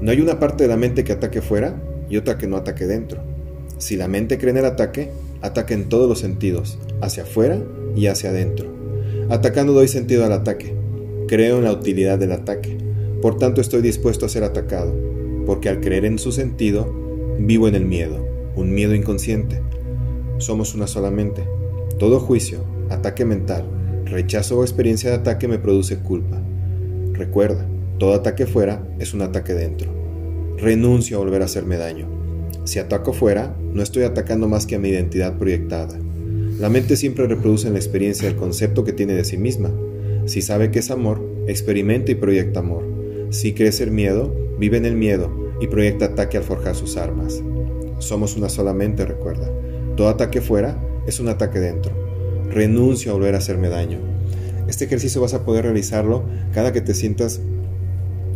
No 0.00 0.12
hay 0.12 0.20
una 0.20 0.38
parte 0.38 0.62
de 0.62 0.68
la 0.68 0.76
mente 0.76 1.02
que 1.02 1.10
ataque 1.10 1.42
fuera 1.42 1.82
y 2.08 2.16
otra 2.16 2.38
que 2.38 2.46
no 2.46 2.56
ataque 2.56 2.86
dentro. 2.86 3.22
Si 3.78 3.96
la 3.96 4.06
mente 4.06 4.38
cree 4.38 4.52
en 4.52 4.58
el 4.58 4.66
ataque, 4.66 5.10
ataca 5.42 5.74
en 5.74 5.88
todos 5.88 6.08
los 6.08 6.20
sentidos, 6.20 6.78
hacia 7.00 7.24
afuera 7.24 7.58
y 7.96 8.06
hacia 8.06 8.30
adentro. 8.30 8.68
Atacando 9.30 9.72
doy 9.72 9.88
sentido 9.88 10.24
al 10.24 10.30
ataque. 10.30 10.72
Creo 11.26 11.58
en 11.58 11.64
la 11.64 11.72
utilidad 11.72 12.20
del 12.20 12.30
ataque. 12.30 12.78
Por 13.20 13.36
tanto 13.36 13.60
estoy 13.60 13.82
dispuesto 13.82 14.26
a 14.26 14.28
ser 14.28 14.44
atacado, 14.44 14.94
porque 15.44 15.68
al 15.70 15.80
creer 15.80 16.04
en 16.04 16.20
su 16.20 16.30
sentido, 16.30 16.86
vivo 17.40 17.66
en 17.66 17.74
el 17.74 17.84
miedo, 17.84 18.24
un 18.54 18.72
miedo 18.72 18.94
inconsciente. 18.94 19.60
Somos 20.38 20.76
una 20.76 20.86
sola 20.86 21.10
mente. 21.10 21.42
Todo 21.98 22.20
juicio, 22.20 22.60
ataque 22.90 23.24
mental, 23.24 23.64
rechazo 24.04 24.58
o 24.58 24.62
experiencia 24.62 25.10
de 25.10 25.16
ataque 25.16 25.48
me 25.48 25.58
produce 25.58 25.98
culpa. 25.98 26.40
Recuerda, 27.12 27.66
todo 27.98 28.14
ataque 28.14 28.46
fuera 28.46 28.86
es 28.98 29.14
un 29.14 29.22
ataque 29.22 29.54
dentro. 29.54 29.90
Renuncio 30.58 31.16
a 31.16 31.20
volver 31.20 31.42
a 31.42 31.46
hacerme 31.46 31.76
daño. 31.76 32.06
Si 32.64 32.78
ataco 32.78 33.12
fuera, 33.12 33.56
no 33.72 33.82
estoy 33.82 34.02
atacando 34.02 34.48
más 34.48 34.66
que 34.66 34.76
a 34.76 34.78
mi 34.78 34.88
identidad 34.88 35.38
proyectada. 35.38 35.98
La 36.58 36.68
mente 36.68 36.96
siempre 36.96 37.26
reproduce 37.26 37.66
en 37.66 37.74
la 37.74 37.78
experiencia 37.78 38.28
el 38.28 38.36
concepto 38.36 38.84
que 38.84 38.92
tiene 38.92 39.14
de 39.14 39.24
sí 39.24 39.36
misma. 39.36 39.70
Si 40.26 40.42
sabe 40.42 40.70
que 40.70 40.78
es 40.80 40.90
amor, 40.90 41.22
experimenta 41.46 42.12
y 42.12 42.16
proyecta 42.16 42.60
amor. 42.60 42.84
Si 43.30 43.52
cree 43.52 43.72
ser 43.72 43.90
miedo, 43.90 44.34
vive 44.58 44.76
en 44.76 44.86
el 44.86 44.96
miedo 44.96 45.30
y 45.60 45.66
proyecta 45.66 46.06
ataque 46.06 46.38
al 46.38 46.44
forjar 46.44 46.74
sus 46.74 46.96
armas. 46.96 47.42
Somos 47.98 48.36
una 48.36 48.48
sola 48.48 48.72
mente, 48.72 49.04
recuerda. 49.04 49.50
Todo 49.96 50.08
ataque 50.08 50.40
fuera 50.40 50.78
es 51.06 51.20
un 51.20 51.28
ataque 51.28 51.60
dentro. 51.60 52.05
Renuncio 52.50 53.10
a 53.10 53.14
volver 53.14 53.34
a 53.34 53.38
hacerme 53.38 53.68
daño. 53.68 53.98
Este 54.68 54.84
ejercicio 54.84 55.20
vas 55.20 55.34
a 55.34 55.44
poder 55.44 55.64
realizarlo 55.64 56.24
cada 56.52 56.72
que 56.72 56.80
te 56.80 56.94
sientas 56.94 57.40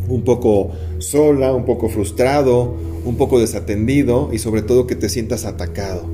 un 0.09 0.23
poco 0.25 0.73
sola, 0.99 1.53
un 1.53 1.65
poco 1.65 1.89
frustrado, 1.89 2.77
un 3.05 3.17
poco 3.17 3.41
desatendido 3.41 4.31
y 4.33 4.39
sobre 4.39 4.63
todo 4.63 4.87
que 4.87 4.97
te 4.97 5.09
sientas 5.09 5.45
atacado. 5.45 6.05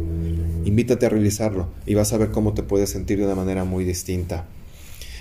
Invítate 0.64 1.06
a 1.06 1.10
realizarlo 1.10 1.68
y 1.86 1.94
vas 1.94 2.12
a 2.12 2.18
ver 2.18 2.30
cómo 2.30 2.54
te 2.54 2.62
puedes 2.62 2.90
sentir 2.90 3.18
de 3.18 3.24
una 3.24 3.34
manera 3.34 3.64
muy 3.64 3.84
distinta. 3.84 4.46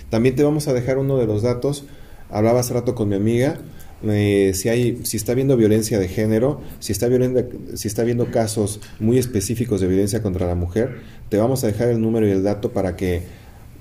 También 0.10 0.36
te 0.36 0.44
vamos 0.44 0.68
a 0.68 0.74
dejar 0.74 0.98
uno 0.98 1.18
de 1.18 1.26
los 1.26 1.42
datos. 1.42 1.86
Hablaba 2.30 2.60
hace 2.60 2.74
rato 2.74 2.96
con 2.96 3.10
mi 3.10 3.16
amiga 3.16 3.60
eh, 4.04 4.52
si, 4.54 4.70
hay, 4.70 5.00
si 5.04 5.18
está 5.18 5.32
habiendo 5.32 5.58
violencia 5.58 5.98
de 6.00 6.08
género, 6.08 6.62
si 6.80 6.92
está, 6.92 7.08
violenta, 7.08 7.46
si 7.76 7.88
está 7.88 8.04
habiendo 8.04 8.30
casos 8.32 8.80
muy 9.00 9.18
específicos 9.18 9.82
de 9.82 9.88
violencia 9.88 10.22
contra 10.22 10.46
la 10.48 10.54
mujer, 10.56 11.02
te 11.30 11.38
vamos 11.38 11.64
a 11.64 11.68
dejar 11.68 11.90
el 11.90 12.02
número 12.02 12.28
y 12.28 12.32
el 12.32 12.44
dato 12.44 12.72
para 12.72 12.96
que 12.96 13.24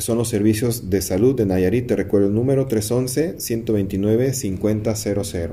Son 0.00 0.18
los 0.18 0.28
servicios 0.28 0.90
de 0.90 1.00
salud 1.02 1.34
de 1.34 1.46
Nayarit. 1.46 1.86
Te 1.86 1.96
recuerdo 1.96 2.28
el 2.28 2.34
número 2.34 2.68
311-129-5000. 2.68 5.50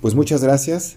Pues 0.00 0.14
muchas 0.14 0.42
gracias. 0.42 0.96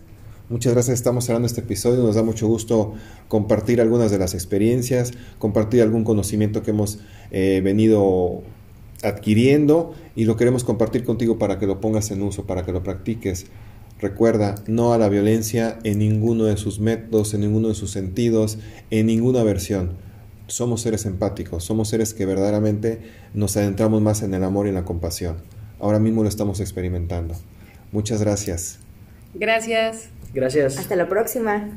Muchas 0.50 0.74
gracias, 0.74 0.96
estamos 0.96 1.26
cerrando 1.26 1.46
este 1.46 1.62
episodio. 1.62 2.04
Nos 2.04 2.16
da 2.16 2.24
mucho 2.24 2.48
gusto 2.48 2.94
compartir 3.28 3.82
algunas 3.82 4.12
de 4.12 4.20
las 4.20 4.34
experiencias, 4.34 5.12
compartir 5.40 5.82
algún 5.82 6.04
conocimiento 6.04 6.64
que 6.64 6.72
hemos 6.72 7.00
eh, 7.32 7.62
venido 7.64 8.44
adquiriendo 9.04 9.94
y 10.16 10.26
lo 10.26 10.36
queremos 10.36 10.64
compartir 10.64 11.06
contigo 11.06 11.40
para 11.40 11.60
que 11.60 11.68
lo 11.68 11.82
pongas 11.82 12.12
en 12.12 12.22
uso, 12.22 12.46
para 12.46 12.66
que 12.66 12.72
lo 12.72 12.84
practiques. 12.84 13.48
Recuerda, 14.00 14.56
no 14.68 14.94
a 14.94 14.98
la 14.98 15.08
violencia 15.08 15.80
en 15.84 16.00
ninguno 16.00 16.44
de 16.44 16.58
sus 16.58 16.80
métodos, 16.80 17.34
en 17.34 17.42
ninguno 17.42 17.70
de 17.70 17.76
sus 17.76 17.92
sentidos, 17.92 18.58
en 18.92 19.06
ninguna 19.06 19.44
versión 19.44 19.92
somos 20.54 20.82
seres 20.82 21.06
empáticos, 21.06 21.64
somos 21.64 21.90
seres 21.90 22.14
que 22.14 22.28
verdaderamente 22.28 23.02
nos 23.34 23.58
adentramos 23.58 24.02
más 24.02 24.22
en 24.22 24.34
el 24.36 24.44
amor 24.44 24.68
y 24.68 24.70
en 24.70 24.76
la 24.76 24.86
compasión. 24.86 25.38
Ahora 25.80 25.98
mismo 25.98 26.22
lo 26.22 26.30
estamos 26.30 26.60
experimentando. 26.60 27.34
Muchas 27.92 28.22
gracias. 28.22 28.80
Gracias. 29.34 30.10
Gracias. 30.34 30.78
Hasta 30.78 30.96
la 30.96 31.10
próxima. 31.10 31.70